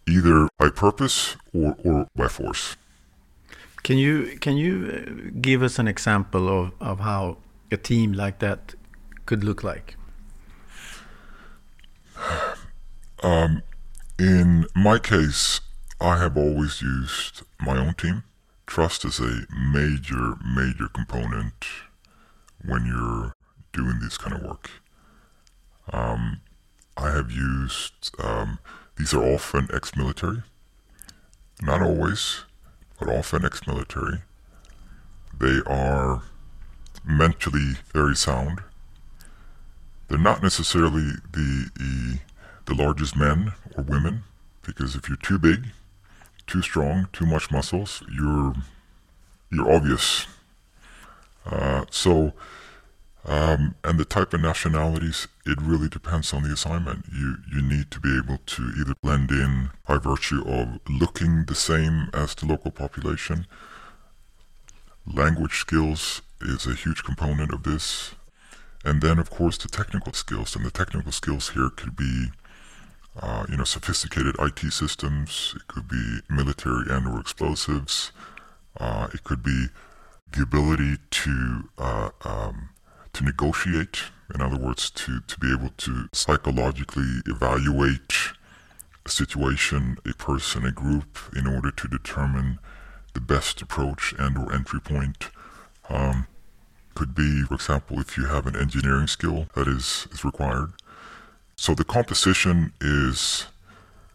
either 0.07 0.49
by 0.59 0.69
purpose 0.69 1.37
or 1.55 1.77
or 1.85 2.09
by 2.15 2.29
force. 2.29 2.77
Can 3.83 3.99
you 3.99 4.37
can 4.41 4.57
you 4.57 4.73
uh, 4.91 5.31
give 5.41 5.63
us 5.63 5.79
an 5.79 5.89
example 5.89 6.49
of, 6.49 6.73
of 6.81 7.01
how 7.01 7.39
a 7.71 7.77
team 7.77 8.13
like 8.13 8.41
that 8.41 8.75
could 9.25 9.45
look 9.45 9.63
like? 9.65 9.97
Um, 13.23 13.63
in 14.19 14.67
my 14.75 14.99
case, 14.99 15.61
I 16.01 16.19
have 16.19 16.37
always 16.37 16.83
used 16.83 17.43
my 17.59 17.79
own 17.79 17.95
team. 17.95 18.25
Trust 18.67 19.05
is 19.07 19.19
a 19.19 19.47
major, 19.51 20.35
major 20.45 20.89
component 20.93 21.65
when 22.63 22.85
you're 22.85 23.33
doing 23.73 24.01
this 24.01 24.19
kind 24.19 24.37
of 24.37 24.43
work. 24.43 24.71
Um, 25.93 26.41
I 26.99 27.11
have 27.13 27.31
used, 27.31 28.11
um, 28.19 28.59
these 28.99 29.15
are 29.15 29.25
often 29.25 29.69
ex 29.73 29.97
military. 29.97 30.43
Not 31.63 31.81
always, 31.81 32.45
but 32.99 33.09
often 33.09 33.47
ex 33.47 33.67
military. 33.67 34.19
They 35.39 35.61
are 35.67 36.23
mentally 37.07 37.77
very 37.95 38.17
sound. 38.17 38.61
They're 40.09 40.19
not 40.19 40.43
necessarily 40.43 41.13
the, 41.33 41.71
the, 41.75 42.19
the 42.67 42.75
largest 42.75 43.17
men 43.17 43.53
or 43.77 43.83
women, 43.83 44.25
because 44.63 44.95
if 44.95 45.09
you're 45.09 45.17
too 45.17 45.39
big, 45.39 45.69
too 46.47 46.63
strong, 46.63 47.09
too 47.13 47.27
much 47.27 47.51
muscles, 47.51 48.03
you're 48.13 48.55
you're 49.51 49.71
obvious. 49.71 50.27
Uh, 51.45 51.85
so, 51.91 52.33
um, 53.25 53.77
and 53.85 53.99
the 53.99 54.05
type 54.05 54.35
of 54.35 54.41
nationalities, 54.41 55.29
it 55.45 55.59
really 55.63 55.89
depends 55.89 56.33
on 56.33 56.43
the 56.43 56.53
assignment. 56.53 57.07
You 57.13 57.37
you 57.53 57.63
need 57.63 57.91
to 57.93 58.01
be 58.01 58.17
able 58.17 58.39
to 58.39 58.73
either 58.79 58.95
blend 59.03 59.31
in 59.31 59.71
by 59.87 59.99
virtue 59.99 60.43
of 60.47 60.81
looking 60.89 61.45
the 61.45 61.55
same 61.55 62.11
as 62.13 62.35
the 62.35 62.47
local 62.47 62.71
population. 62.71 63.47
Language 65.07 65.59
skills 65.59 66.23
is 66.41 66.67
a 66.67 66.75
huge 66.75 67.05
component 67.05 67.53
of 67.53 67.63
this. 67.63 68.15
And 68.85 69.01
then, 69.01 69.19
of 69.19 69.31
course, 69.31 69.59
the 69.59 69.69
technical 69.69 70.13
skills. 70.13 70.55
And 70.55 70.65
the 70.65 70.71
technical 70.71 71.13
skills 71.13 71.51
here 71.51 71.71
could 71.71 71.97
be 71.97 72.31
uh, 73.21 73.47
you 73.49 73.57
know, 73.57 73.65
sophisticated 73.65 74.37
IT 74.39 74.73
systems. 74.73 75.55
It 75.57 75.67
could 75.69 75.89
be 75.89 76.21
military 76.29 76.85
and/or 76.91 77.21
explosives. 77.21 78.13
Uh, 78.79 79.09
it 79.13 79.25
could 79.25 79.43
be 79.43 79.67
the 80.33 80.43
ability 80.43 80.97
to 81.11 81.69
uh, 81.79 82.11
um, 82.25 82.71
to 83.13 83.25
negotiate. 83.25 84.05
In 84.35 84.43
other 84.43 84.59
words, 84.59 84.91
to 84.91 85.21
to 85.21 85.39
be 85.39 85.53
able 85.53 85.71
to 85.79 86.09
psychologically 86.13 87.21
evaluate 87.27 88.13
a 89.05 89.09
situation, 89.09 89.97
a 90.05 90.13
person, 90.15 90.67
a 90.67 90.73
group, 90.73 91.19
in 91.35 91.47
order 91.47 91.71
to 91.71 91.89
determine 91.89 92.59
the 93.15 93.21
best 93.21 93.63
approach 93.63 94.15
and/or 94.19 94.53
entry 94.53 94.81
point. 94.81 95.31
Um, 95.89 96.27
could 96.97 97.15
be, 97.15 97.43
for 97.43 97.55
example, 97.55 98.01
if 98.01 98.17
you 98.17 98.27
have 98.27 98.47
an 98.47 98.57
engineering 98.57 99.07
skill 99.07 99.47
that 99.55 99.69
is, 99.69 100.09
is 100.13 100.25
required. 100.25 100.73
So 101.57 101.75
the 101.75 101.85
composition 101.85 102.73
is 102.81 103.47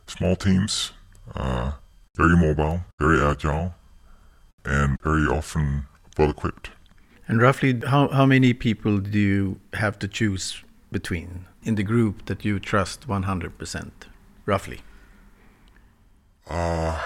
small 0.08 0.36
teams, 0.36 0.92
uh, 1.36 1.72
very 2.16 2.38
mobile, 2.38 2.82
very 3.00 3.20
agile, 3.20 3.74
and 4.64 4.98
very 5.02 5.26
often 5.26 5.88
well 6.18 6.30
equipped. 6.30 6.70
And 7.28 7.42
roughly, 7.42 7.82
how, 7.88 8.10
how 8.10 8.26
many 8.26 8.54
people 8.54 9.00
do 9.00 9.18
you 9.18 9.60
have 9.74 9.98
to 10.00 10.08
choose 10.08 10.64
between 10.92 11.46
in 11.64 11.76
the 11.76 11.84
group 11.84 12.26
that 12.26 12.46
you 12.46 12.60
trust 12.60 13.08
100%, 13.08 13.92
roughly? 14.46 14.82
Uh, 16.48 17.02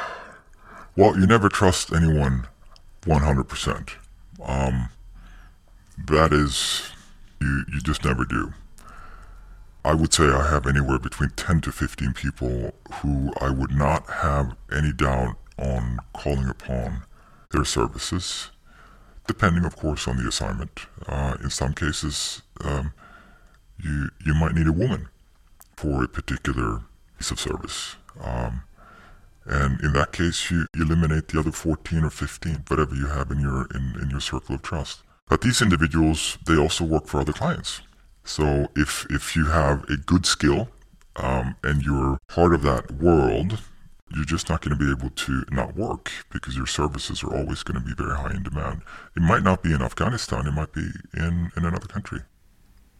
well, 0.98 1.18
you 1.18 1.28
never 1.28 1.48
trust 1.48 1.94
anyone 1.94 2.48
100%. 3.04 3.90
Um, 4.44 4.90
that 6.08 6.34
is, 6.34 6.92
you, 7.40 7.64
you 7.72 7.80
just 7.80 8.04
never 8.04 8.26
do. 8.26 8.54
I 9.86 9.94
would 9.94 10.12
say 10.12 10.24
I 10.24 10.50
have 10.50 10.66
anywhere 10.66 10.98
between 10.98 11.30
10 11.36 11.62
to 11.62 11.72
15 11.72 12.14
people 12.14 12.74
who 12.92 13.32
I 13.40 13.52
would 13.52 13.70
not 13.70 14.10
have 14.10 14.56
any 14.76 14.92
doubt 14.92 15.36
on 15.60 16.00
calling 16.12 16.50
upon 16.50 17.04
their 17.52 17.66
services, 17.66 18.50
depending, 19.28 19.64
of 19.64 19.76
course, 19.76 20.08
on 20.08 20.18
the 20.18 20.28
assignment. 20.28 20.88
Uh, 21.08 21.38
in 21.44 21.52
some 21.52 21.74
cases, 21.76 22.42
um, 22.62 22.94
you, 23.78 24.10
you 24.26 24.34
might 24.34 24.56
need 24.56 24.66
a 24.66 24.72
woman 24.72 25.08
for 25.78 26.04
a 26.04 26.08
particular 26.08 26.82
piece 27.20 27.30
of 27.30 27.40
service. 27.40 27.96
Um, 28.20 28.64
and 29.46 29.80
in 29.82 29.94
that 29.94 30.14
case, 30.14 30.50
you 30.50 30.66
eliminate 30.74 31.28
the 31.28 31.40
other 31.40 31.52
14 31.52 32.04
or 32.04 32.10
15, 32.10 32.64
whatever 32.70 32.96
you 32.96 33.06
have 33.06 33.30
in 33.30 33.40
your, 33.40 33.68
in, 33.76 34.02
in 34.02 34.10
your 34.10 34.20
circle 34.20 34.56
of 34.56 34.64
trust. 34.64 35.04
But 35.30 35.42
these 35.42 35.62
individuals, 35.62 36.40
they 36.48 36.58
also 36.58 36.84
work 36.84 37.06
for 37.06 37.20
other 37.20 37.34
clients. 37.34 37.82
So 38.26 38.68
if 38.76 39.06
if 39.10 39.36
you 39.36 39.46
have 39.46 39.88
a 39.90 39.98
good 39.98 40.26
skill 40.26 40.68
um, 41.16 41.56
and 41.64 41.84
you're 41.84 42.18
part 42.28 42.54
of 42.54 42.64
that 42.64 42.92
world, 42.92 43.60
you're 44.14 44.26
just 44.26 44.50
not 44.50 44.62
going 44.62 44.78
to 44.78 44.84
be 44.84 44.92
able 44.92 45.10
to 45.12 45.46
not 45.52 45.76
work 45.76 46.12
because 46.32 46.58
your 46.58 46.68
services 46.68 47.24
are 47.24 47.34
always 47.34 47.64
going 47.64 47.80
to 47.80 47.86
be 47.86 47.94
very 47.96 48.16
high 48.16 48.32
in 48.32 48.44
demand. 48.44 48.82
It 49.16 49.22
might 49.22 49.44
not 49.44 49.64
be 49.64 49.74
in 49.74 49.82
Afghanistan, 49.82 50.48
it 50.48 50.52
might 50.52 50.74
be 50.74 50.88
in, 51.14 51.52
in 51.56 51.66
another 51.66 51.88
country. 51.88 52.22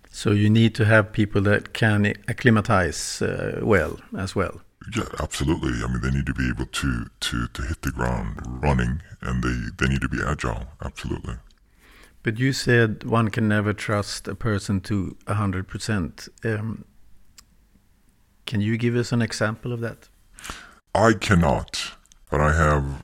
So 0.10 0.32
you 0.32 0.50
need 0.50 0.74
to 0.76 0.86
have 0.86 1.12
people 1.12 1.42
that 1.42 1.74
can 1.74 2.14
acclimatize 2.28 3.22
uh, 3.22 3.60
well 3.62 4.00
as 4.18 4.36
well. 4.36 4.62
Yeah, 4.96 5.10
absolutely. 5.20 5.84
I 5.84 5.88
mean, 5.88 6.02
they 6.02 6.12
need 6.12 6.26
to 6.28 6.34
be 6.34 6.48
able 6.48 6.68
to, 6.68 7.08
to, 7.20 7.48
to 7.48 7.62
hit 7.64 7.82
the 7.82 7.92
ground 7.92 8.40
running 8.46 9.02
and 9.22 9.44
they, 9.44 9.86
they 9.86 9.92
need 9.92 10.02
to 10.02 10.10
be 10.10 10.20
agile. 10.26 10.68
Absolutely. 10.82 11.36
But 12.26 12.40
you 12.40 12.54
said 12.54 13.04
one 13.04 13.30
can 13.30 13.48
never 13.48 13.72
trust 13.72 14.28
a 14.28 14.34
person 14.34 14.82
to 14.82 15.16
100%. 15.28 16.30
Um, 16.44 16.84
Can 18.48 18.62
you 18.62 18.78
give 18.78 18.96
us 18.96 19.12
an 19.12 19.22
example 19.22 19.72
of 19.72 19.80
that? 19.82 20.10
I 20.96 21.14
cannot, 21.14 21.92
but 22.32 22.42
I 22.42 22.54
have 22.54 23.04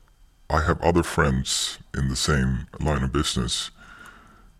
I 0.50 0.62
have 0.62 0.82
other 0.82 1.04
friends 1.04 1.78
in 1.96 2.08
the 2.08 2.16
same 2.16 2.66
line 2.80 3.04
of 3.04 3.12
business 3.12 3.70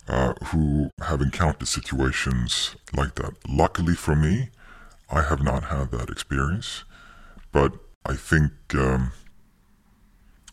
uh, 0.06 0.34
who 0.50 0.90
have 1.00 1.20
encountered 1.20 1.66
situations 1.66 2.76
like 2.96 3.16
that. 3.16 3.32
Luckily 3.48 3.96
for 3.96 4.14
me, 4.14 4.50
I 5.10 5.22
have 5.22 5.42
not 5.42 5.64
had 5.64 5.90
that 5.90 6.08
experience, 6.08 6.84
but 7.50 7.72
I 8.06 8.14
think 8.14 8.52
um, 8.76 9.10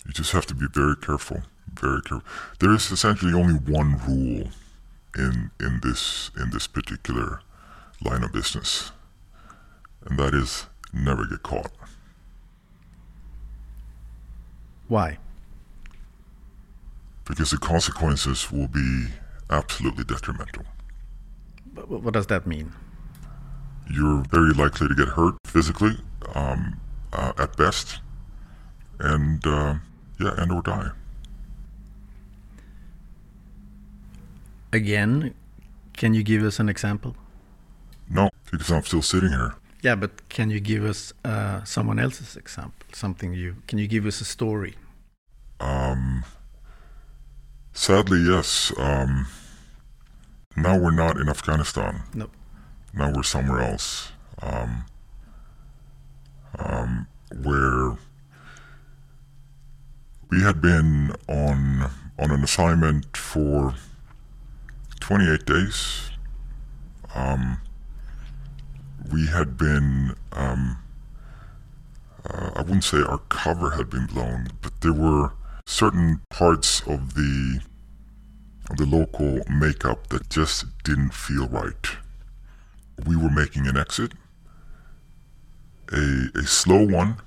you 0.03 0.13
just 0.13 0.31
have 0.31 0.47
to 0.47 0.55
be 0.55 0.65
very 0.73 0.95
careful. 0.95 1.43
Very 1.73 2.01
careful. 2.01 2.27
There 2.59 2.73
is 2.73 2.91
essentially 2.91 3.33
only 3.33 3.55
one 3.55 3.99
rule 4.07 4.49
in 5.17 5.51
in 5.59 5.79
this 5.81 6.31
in 6.37 6.49
this 6.51 6.67
particular 6.67 7.41
line 8.01 8.23
of 8.23 8.31
business, 8.31 8.91
and 10.05 10.17
that 10.19 10.33
is 10.33 10.67
never 10.93 11.25
get 11.25 11.43
caught. 11.43 11.71
Why? 14.87 15.17
Because 17.25 17.51
the 17.51 17.57
consequences 17.57 18.51
will 18.51 18.67
be 18.67 19.07
absolutely 19.49 20.03
detrimental. 20.03 20.63
But 21.73 21.89
what 21.89 22.13
does 22.13 22.27
that 22.27 22.47
mean? 22.47 22.73
You're 23.89 24.23
very 24.31 24.53
likely 24.53 24.87
to 24.87 24.95
get 24.95 25.09
hurt 25.09 25.35
physically, 25.45 25.97
um, 26.33 26.79
uh, 27.13 27.33
at 27.37 27.55
best, 27.57 27.99
and 28.99 29.45
uh, 29.45 29.75
yeah, 30.19 30.33
and 30.37 30.51
or 30.51 30.61
die. 30.61 30.89
Again, 34.71 35.33
can 35.93 36.13
you 36.13 36.23
give 36.23 36.43
us 36.43 36.59
an 36.59 36.69
example? 36.69 37.15
No, 38.09 38.29
because 38.51 38.71
I'm 38.71 38.83
still 38.83 39.01
sitting 39.01 39.29
here. 39.29 39.55
Yeah, 39.81 39.95
but 39.95 40.27
can 40.29 40.49
you 40.49 40.59
give 40.59 40.83
us 40.83 41.13
uh, 41.23 41.63
someone 41.63 41.99
else's 41.99 42.35
example? 42.35 42.85
Something 42.93 43.33
you 43.33 43.55
can 43.67 43.79
you 43.79 43.87
give 43.87 44.05
us 44.05 44.21
a 44.21 44.25
story? 44.25 44.75
Um, 45.59 46.25
sadly, 47.73 48.19
yes. 48.19 48.73
Um, 48.77 49.27
now 50.57 50.77
we're 50.77 50.91
not 50.91 51.17
in 51.17 51.29
Afghanistan. 51.29 52.03
No. 52.13 52.29
Now 52.93 53.11
we're 53.15 53.23
somewhere 53.23 53.61
else. 53.61 54.11
Um, 54.41 54.85
um, 56.57 57.07
where 57.43 57.97
we 60.29 60.41
had 60.41 60.61
been 60.61 61.11
on 61.27 61.89
on 62.17 62.31
an 62.31 62.43
assignment 62.43 63.15
for 63.15 63.75
28 64.99 65.45
days. 65.45 66.11
Um, 67.15 67.61
we 69.11 69.27
had 69.27 69.57
been, 69.57 70.15
um, 70.33 70.77
uh, 72.29 72.51
I 72.55 72.61
wouldn't 72.61 72.83
say 72.83 72.97
our 72.97 73.19
cover 73.29 73.71
had 73.71 73.89
been 73.89 74.05
blown, 74.05 74.49
but 74.61 74.81
there 74.81 74.93
were 74.93 75.33
certain 75.65 76.21
parts 76.29 76.81
of 76.81 77.13
the 77.13 77.61
of 78.69 78.77
the 78.77 78.85
local 78.85 79.41
makeup 79.49 80.07
that 80.09 80.29
just 80.29 80.65
didn't 80.83 81.13
feel 81.13 81.47
right. 81.47 81.87
We 83.05 83.15
were 83.15 83.31
making 83.31 83.65
an 83.65 83.77
exit, 83.77 84.11
a, 85.91 86.27
a 86.35 86.43
slow 86.43 86.85
one, 86.85 87.17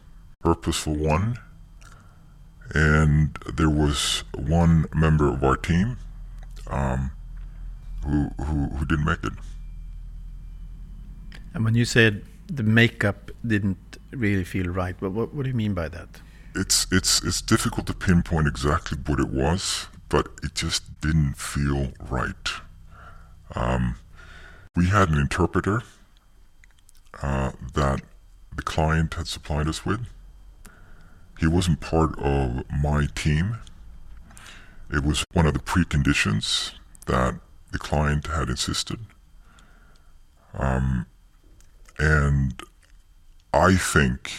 purposeful 0.40 0.94
one, 0.94 1.38
and 2.74 3.36
there 3.52 3.70
was 3.70 4.22
one 4.34 4.86
member 4.94 5.28
of 5.28 5.42
our 5.42 5.56
team 5.56 5.96
um, 6.68 7.10
who, 8.04 8.30
who, 8.44 8.68
who 8.76 8.84
didn't 8.86 9.04
make 9.04 9.24
it. 9.24 9.32
And 11.54 11.64
when 11.64 11.74
you 11.74 11.84
said 11.84 12.24
the 12.46 12.62
makeup 12.62 13.30
didn't 13.46 13.98
really 14.10 14.44
feel 14.44 14.66
right, 14.66 15.00
what, 15.00 15.12
what, 15.12 15.34
what 15.34 15.42
do 15.44 15.48
you 15.48 15.56
mean 15.56 15.74
by 15.74 15.88
that? 15.88 16.08
It's, 16.54 16.86
it's, 16.92 17.22
it's 17.22 17.40
difficult 17.40 17.86
to 17.86 17.94
pinpoint 17.94 18.46
exactly 18.46 18.98
what 19.06 19.18
it 19.20 19.30
was, 19.30 19.88
but 20.08 20.28
it 20.42 20.54
just 20.54 21.00
didn't 21.00 21.34
feel 21.34 21.92
right. 22.10 22.48
Um, 23.54 23.96
we 24.76 24.86
had 24.86 25.08
an 25.10 25.18
interpreter 25.18 25.82
uh, 27.22 27.52
that 27.74 28.02
the 28.54 28.62
client 28.62 29.14
had 29.14 29.26
supplied 29.26 29.68
us 29.68 29.84
with. 29.84 30.06
He 31.38 31.46
wasn't 31.46 31.80
part 31.80 32.18
of 32.18 32.62
my 32.70 33.06
team. 33.14 33.58
It 34.90 35.02
was 35.04 35.24
one 35.32 35.46
of 35.46 35.54
the 35.54 35.60
preconditions 35.60 36.72
that 37.06 37.34
the 37.72 37.78
client 37.78 38.26
had 38.28 38.48
insisted. 38.48 39.00
Um, 40.54 41.06
and 41.98 42.62
I 43.52 43.76
think 43.76 44.30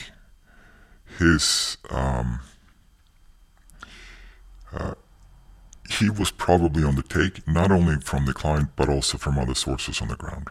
his 1.18 1.78
um, 1.90 2.40
uh, 4.72 4.94
he 5.90 6.10
was 6.10 6.32
probably 6.32 6.84
on 6.84 6.96
the 6.96 7.04
take, 7.04 7.48
not 7.48 7.72
only 7.72 7.98
from 8.00 8.26
the 8.26 8.34
client 8.34 8.70
but 8.76 8.90
also 8.90 9.18
from 9.18 9.38
other 9.38 9.56
sources 9.56 10.02
on 10.02 10.08
the 10.08 10.16
ground. 10.16 10.48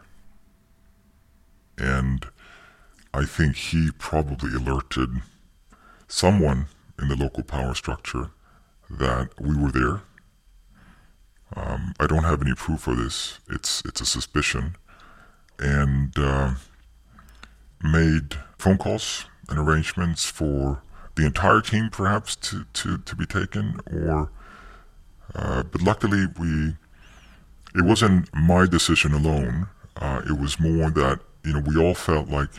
And 1.78 2.26
I 3.14 3.24
think 3.24 3.56
he 3.56 3.90
probably 3.98 4.54
alerted 4.54 5.10
someone 6.06 6.66
in 7.00 7.08
the 7.08 7.16
local 7.16 7.42
power 7.42 7.74
structure 7.74 8.30
that 8.90 9.30
we 9.40 9.56
were 9.56 9.72
there. 9.72 10.02
Um, 11.54 11.94
I 12.00 12.06
don't 12.06 12.24
have 12.24 12.40
any 12.42 12.54
proof 12.54 12.80
for 12.80 12.94
this. 12.94 13.38
It's 13.50 13.82
it's 13.84 14.00
a 14.00 14.06
suspicion, 14.06 14.76
and 15.58 16.12
uh, 16.16 16.54
made 17.82 18.36
phone 18.58 18.78
calls 18.78 19.26
and 19.48 19.58
arrangements 19.58 20.24
for 20.24 20.82
the 21.14 21.26
entire 21.26 21.60
team, 21.60 21.90
perhaps 21.90 22.36
to 22.36 22.64
to, 22.72 22.98
to 22.98 23.16
be 23.16 23.26
taken. 23.26 23.78
Or, 23.92 24.30
uh, 25.34 25.62
but 25.64 25.82
luckily 25.82 26.26
we, 26.38 26.74
it 27.74 27.84
wasn't 27.84 28.28
my 28.34 28.66
decision 28.66 29.12
alone. 29.12 29.68
Uh, 29.96 30.22
it 30.28 30.38
was 30.38 30.58
more 30.58 30.90
that 30.90 31.20
you 31.44 31.52
know 31.52 31.60
we 31.60 31.76
all 31.76 31.94
felt 31.94 32.28
like 32.28 32.50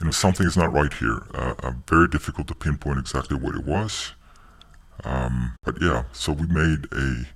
you 0.00 0.06
know 0.06 0.10
something 0.10 0.46
is 0.46 0.56
not 0.56 0.72
right 0.72 0.92
here. 0.92 1.22
Uh, 1.34 1.72
very 1.88 2.08
difficult 2.08 2.48
to 2.48 2.54
pinpoint 2.54 2.98
exactly 2.98 3.36
what 3.36 3.54
it 3.54 3.64
was. 3.64 4.14
Um, 5.04 5.56
but 5.62 5.76
yeah, 5.80 6.04
so 6.12 6.32
we 6.32 6.46
made 6.46 6.86
a 6.92 7.26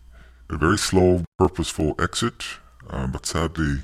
a 0.50 0.56
very 0.56 0.78
slow, 0.78 1.24
purposeful 1.38 1.94
exit, 1.98 2.44
uh, 2.88 3.06
but 3.06 3.24
sadly, 3.24 3.78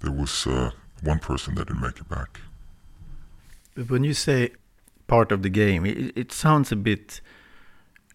there 0.00 0.12
was 0.12 0.46
uh, 0.46 0.70
one 1.02 1.18
person 1.18 1.54
that 1.54 1.68
didn't 1.68 1.80
make 1.80 1.98
it 1.98 2.08
back. 2.08 2.40
When 3.88 4.04
you 4.04 4.12
say 4.12 4.50
part 5.06 5.32
of 5.32 5.42
the 5.42 5.48
game, 5.48 5.86
it, 5.86 6.12
it 6.16 6.32
sounds 6.32 6.70
a 6.72 6.76
bit 6.76 7.20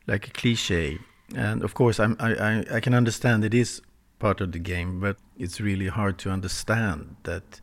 like 0.06 0.28
a 0.28 0.32
cliche. 0.32 1.00
And 1.36 1.64
of 1.64 1.74
course, 1.74 2.00
I, 2.00 2.14
I, 2.20 2.64
I 2.76 2.80
can 2.80 2.94
understand 2.94 3.44
it 3.44 3.54
is 3.54 3.82
part 4.20 4.40
of 4.40 4.52
the 4.52 4.60
game, 4.60 5.00
but 5.00 5.18
it's 5.38 5.60
really 5.60 5.88
hard 5.88 6.18
to 6.20 6.30
understand 6.30 7.18
that 7.24 7.60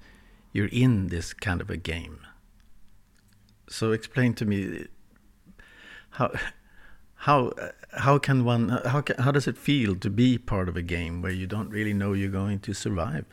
you're 0.53 0.69
in 0.73 1.09
this 1.09 1.33
kind 1.33 1.61
of 1.61 1.71
a 1.71 1.77
game. 1.77 2.19
So 3.69 3.93
explain 3.93 4.35
to 4.35 4.45
me 4.45 4.87
how 6.11 6.33
how 7.15 7.53
how 7.97 8.19
can 8.19 8.45
one 8.45 8.69
how 8.69 9.01
can, 9.01 9.17
how 9.19 9.31
does 9.31 9.47
it 9.47 9.57
feel 9.57 9.97
to 9.97 10.11
be 10.11 10.39
part 10.39 10.69
of 10.69 10.77
a 10.77 10.83
game 10.83 11.23
where 11.23 11.33
you 11.33 11.47
don't 11.47 11.71
really 11.71 11.93
know 11.93 12.13
you're 12.13 12.31
going 12.31 12.61
to 12.61 12.75
survive? 12.75 13.25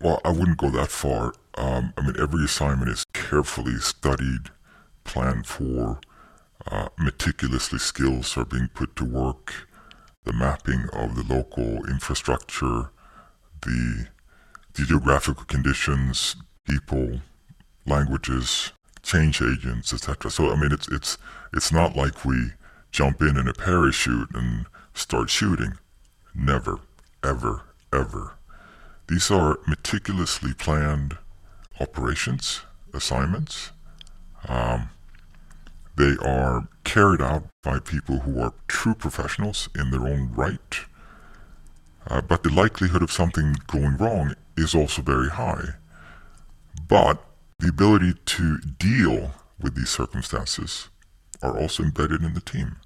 Well, 0.00 0.20
I 0.24 0.30
wouldn't 0.30 0.58
go 0.58 0.70
that 0.70 0.90
far. 0.90 1.32
Um, 1.56 1.94
I 1.96 2.02
mean, 2.02 2.16
every 2.18 2.44
assignment 2.44 2.90
is 2.90 3.04
carefully 3.12 3.76
studied, 3.76 4.50
planned 5.04 5.46
for. 5.46 6.00
Uh, 6.66 6.88
meticulously, 6.98 7.78
skills 7.78 8.36
are 8.36 8.44
being 8.44 8.68
put 8.74 8.96
to 8.96 9.04
work. 9.04 9.68
The 10.24 10.32
mapping 10.32 10.88
of 10.92 11.14
the 11.14 11.34
local 11.34 11.86
infrastructure, 11.86 12.90
the, 13.62 14.08
the 14.74 14.84
geographical 14.84 15.44
conditions, 15.44 16.36
people, 16.66 17.20
languages, 17.86 18.72
change 19.04 19.40
agents, 19.40 19.92
etc. 19.92 20.30
So 20.30 20.50
I 20.50 20.56
mean, 20.56 20.72
it's 20.72 20.88
it's 20.88 21.18
it's 21.52 21.70
not 21.70 21.94
like 21.94 22.24
we 22.24 22.52
jump 22.90 23.20
in 23.20 23.36
in 23.36 23.46
a 23.46 23.54
parachute 23.54 24.34
and 24.34 24.66
start 24.94 25.30
shooting. 25.30 25.74
Never, 26.34 26.80
ever, 27.22 27.62
ever. 27.92 28.34
These 29.06 29.30
are 29.30 29.58
meticulously 29.66 30.54
planned 30.54 31.18
operations, 31.78 32.62
assignments. 32.92 33.70
Um, 34.48 34.90
they 35.96 36.14
are 36.22 36.68
carried 36.82 37.20
out 37.20 37.44
by 37.62 37.78
people 37.78 38.20
who 38.20 38.40
are 38.40 38.54
true 38.66 38.94
professionals 38.94 39.68
in 39.78 39.90
their 39.90 40.08
own 40.08 40.32
right. 40.32 40.80
Uh, 42.06 42.20
but 42.20 42.42
the 42.42 42.50
likelihood 42.50 43.02
of 43.02 43.12
something 43.12 43.56
going 43.66 43.96
wrong 43.96 44.34
is 44.56 44.74
also 44.74 45.02
very 45.02 45.30
high. 45.30 45.74
But 46.88 47.24
the 47.58 47.68
ability 47.68 48.14
to 48.24 48.58
deal 48.58 49.32
with 49.60 49.74
these 49.74 49.90
circumstances 49.90 50.88
are 51.42 51.58
also 51.58 51.82
embedded 51.82 52.22
in 52.22 52.34
the 52.34 52.40
team. 52.40 52.76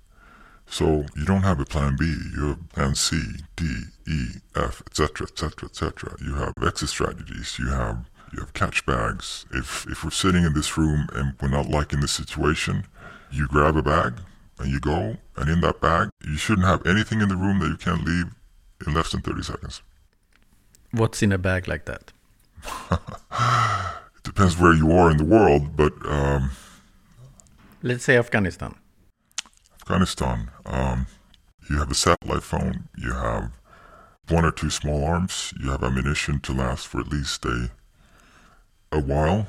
So 0.66 1.06
you 1.16 1.24
don't 1.24 1.42
have 1.42 1.60
a 1.60 1.64
plan 1.64 1.96
B. 1.98 2.04
You 2.34 2.48
have 2.48 2.68
plan 2.70 2.94
C, 2.94 3.20
D, 3.56 3.64
E, 4.06 4.26
F, 4.54 4.82
etc., 4.86 5.26
etc., 5.26 5.68
etc. 5.68 6.16
You 6.20 6.34
have 6.34 6.52
exit 6.62 6.90
strategies. 6.90 7.58
You 7.58 7.68
have 7.68 8.04
you 8.32 8.40
have 8.40 8.52
catch 8.52 8.84
bags. 8.84 9.46
If 9.52 9.86
if 9.88 10.04
we're 10.04 10.10
sitting 10.10 10.44
in 10.44 10.52
this 10.52 10.76
room 10.76 11.08
and 11.14 11.34
we're 11.40 11.48
not 11.48 11.68
liking 11.68 12.00
the 12.00 12.08
situation, 12.08 12.84
you 13.30 13.48
grab 13.48 13.76
a 13.76 13.82
bag 13.82 14.14
and 14.58 14.70
you 14.70 14.78
go. 14.80 15.16
And 15.36 15.48
in 15.48 15.60
that 15.62 15.80
bag, 15.80 16.10
you 16.26 16.36
shouldn't 16.36 16.66
have 16.66 16.86
anything 16.86 17.22
in 17.22 17.28
the 17.28 17.36
room 17.36 17.60
that 17.60 17.68
you 17.68 17.76
can't 17.76 18.04
leave 18.04 18.26
in 18.86 18.92
less 18.92 19.10
than 19.12 19.22
thirty 19.22 19.42
seconds. 19.42 19.82
What's 20.90 21.22
in 21.22 21.32
a 21.32 21.38
bag 21.38 21.66
like 21.66 21.86
that? 21.86 22.12
it 24.18 24.24
depends 24.24 24.58
where 24.58 24.74
you 24.74 24.92
are 24.92 25.10
in 25.10 25.16
the 25.16 25.24
world, 25.24 25.76
but 25.76 25.92
um, 26.06 26.50
let's 27.82 28.04
say 28.04 28.16
Afghanistan. 28.16 28.74
Afghanistan, 29.80 30.50
um, 30.66 31.06
you 31.70 31.78
have 31.78 31.90
a 31.90 31.94
satellite 31.94 32.42
phone, 32.42 32.88
you 32.96 33.12
have 33.12 33.50
one 34.28 34.44
or 34.44 34.52
two 34.52 34.70
small 34.70 35.04
arms, 35.04 35.54
you 35.60 35.70
have 35.70 35.82
ammunition 35.82 36.40
to 36.40 36.52
last 36.52 36.86
for 36.86 37.00
at 37.00 37.08
least 37.08 37.44
a 37.44 37.70
a 38.92 39.00
while. 39.00 39.46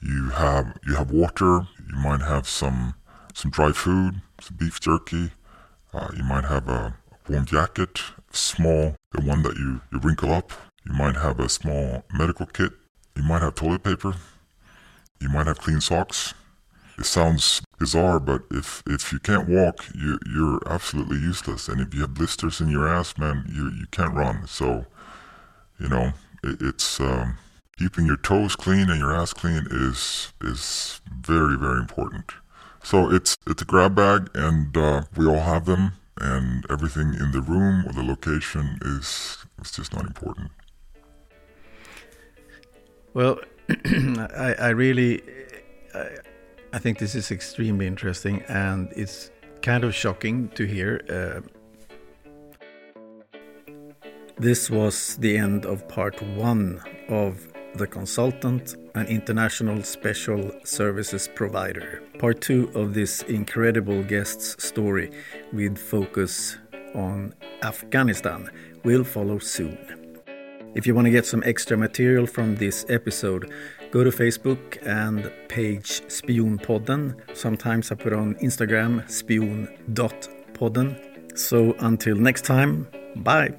You 0.00 0.30
have 0.30 0.78
you 0.86 0.94
have 0.94 1.10
water. 1.10 1.66
You 1.88 1.96
might 1.96 2.20
have 2.20 2.48
some 2.48 2.94
some 3.34 3.50
dry 3.50 3.72
food, 3.72 4.22
some 4.40 4.56
beef 4.56 4.80
jerky. 4.80 5.32
Uh, 5.92 6.08
you 6.16 6.24
might 6.24 6.44
have 6.44 6.68
a 6.68 6.96
warm 7.28 7.44
jacket, 7.44 8.00
small, 8.30 8.94
the 9.12 9.22
one 9.22 9.42
that 9.42 9.56
you, 9.56 9.80
you 9.92 9.98
wrinkle 9.98 10.32
up. 10.32 10.52
You 10.84 10.92
might 10.92 11.16
have 11.16 11.40
a 11.40 11.48
small 11.48 12.04
medical 12.12 12.46
kit. 12.46 12.72
You 13.16 13.22
might 13.22 13.42
have 13.42 13.54
toilet 13.54 13.82
paper. 13.82 14.14
You 15.20 15.30
might 15.30 15.46
have 15.46 15.58
clean 15.58 15.80
socks. 15.80 16.34
It 16.98 17.06
sounds 17.06 17.62
bizarre, 17.78 18.20
but 18.20 18.42
if 18.50 18.82
if 18.86 19.12
you 19.12 19.18
can't 19.18 19.48
walk, 19.48 19.86
you 19.94 20.18
you're 20.26 20.60
absolutely 20.66 21.18
useless. 21.18 21.68
And 21.68 21.80
if 21.80 21.94
you 21.94 22.02
have 22.02 22.14
blisters 22.14 22.60
in 22.60 22.68
your 22.68 22.86
ass, 22.86 23.18
man, 23.18 23.44
you 23.48 23.70
you 23.70 23.86
can't 23.90 24.14
run. 24.14 24.46
So, 24.46 24.86
you 25.78 25.88
know, 25.88 26.12
it, 26.44 26.60
it's 26.60 27.00
um, 27.00 27.38
keeping 27.78 28.06
your 28.06 28.16
toes 28.16 28.56
clean 28.56 28.88
and 28.90 28.98
your 28.98 29.14
ass 29.14 29.32
clean 29.32 29.66
is 29.70 30.32
is 30.42 31.00
very 31.20 31.56
very 31.58 31.80
important. 31.80 32.32
So 32.82 33.10
it's 33.10 33.36
it's 33.46 33.62
a 33.62 33.66
grab 33.66 33.94
bag, 33.94 34.30
and 34.34 34.76
uh, 34.76 35.02
we 35.16 35.26
all 35.26 35.40
have 35.40 35.64
them, 35.66 35.92
and 36.20 36.64
everything 36.70 37.14
in 37.14 37.32
the 37.32 37.42
room 37.42 37.84
or 37.86 37.92
the 37.92 38.02
location 38.02 38.78
is 38.82 39.38
is 39.60 39.72
just 39.72 39.92
not 39.92 40.06
important. 40.06 40.50
Well, 43.16 43.40
I, 44.36 44.54
I 44.58 44.68
really. 44.68 45.22
I, 45.94 46.18
I 46.74 46.78
think 46.78 46.98
this 46.98 47.14
is 47.14 47.30
extremely 47.30 47.86
interesting 47.86 48.42
and 48.42 48.92
it's 48.94 49.30
kind 49.62 49.84
of 49.84 49.94
shocking 49.94 50.48
to 50.48 50.66
hear. 50.66 51.00
Uh, 51.08 51.40
this 54.36 54.68
was 54.68 55.16
the 55.16 55.38
end 55.38 55.64
of 55.64 55.88
part 55.88 56.20
one 56.20 56.82
of 57.08 57.48
The 57.76 57.86
Consultant, 57.86 58.74
an 58.94 59.06
international 59.06 59.82
special 59.82 60.52
services 60.64 61.26
provider. 61.34 62.02
Part 62.18 62.42
two 62.42 62.70
of 62.74 62.92
this 62.92 63.22
incredible 63.22 64.02
guest's 64.02 64.62
story 64.62 65.10
with 65.54 65.78
focus 65.78 66.58
on 66.94 67.34
Afghanistan 67.62 68.50
will 68.84 69.04
follow 69.04 69.38
soon. 69.38 70.05
If 70.76 70.86
you 70.86 70.94
want 70.94 71.06
to 71.06 71.10
get 71.10 71.26
some 71.26 71.42
extra 71.44 71.76
material 71.76 72.26
from 72.26 72.56
this 72.56 72.86
episode, 72.88 73.50
Go 73.96 74.04
to 74.04 74.10
Facebook 74.10 74.78
and 74.84 75.32
page 75.48 76.02
Spionpodden. 76.08 77.14
Sometimes 77.34 77.90
I 77.90 77.94
put 77.94 78.12
on 78.12 78.34
Instagram 78.36 79.08
spion.podden. 79.08 80.98
So 81.38 81.74
until 81.78 82.16
next 82.16 82.44
time, 82.44 82.88
bye. 83.16 83.54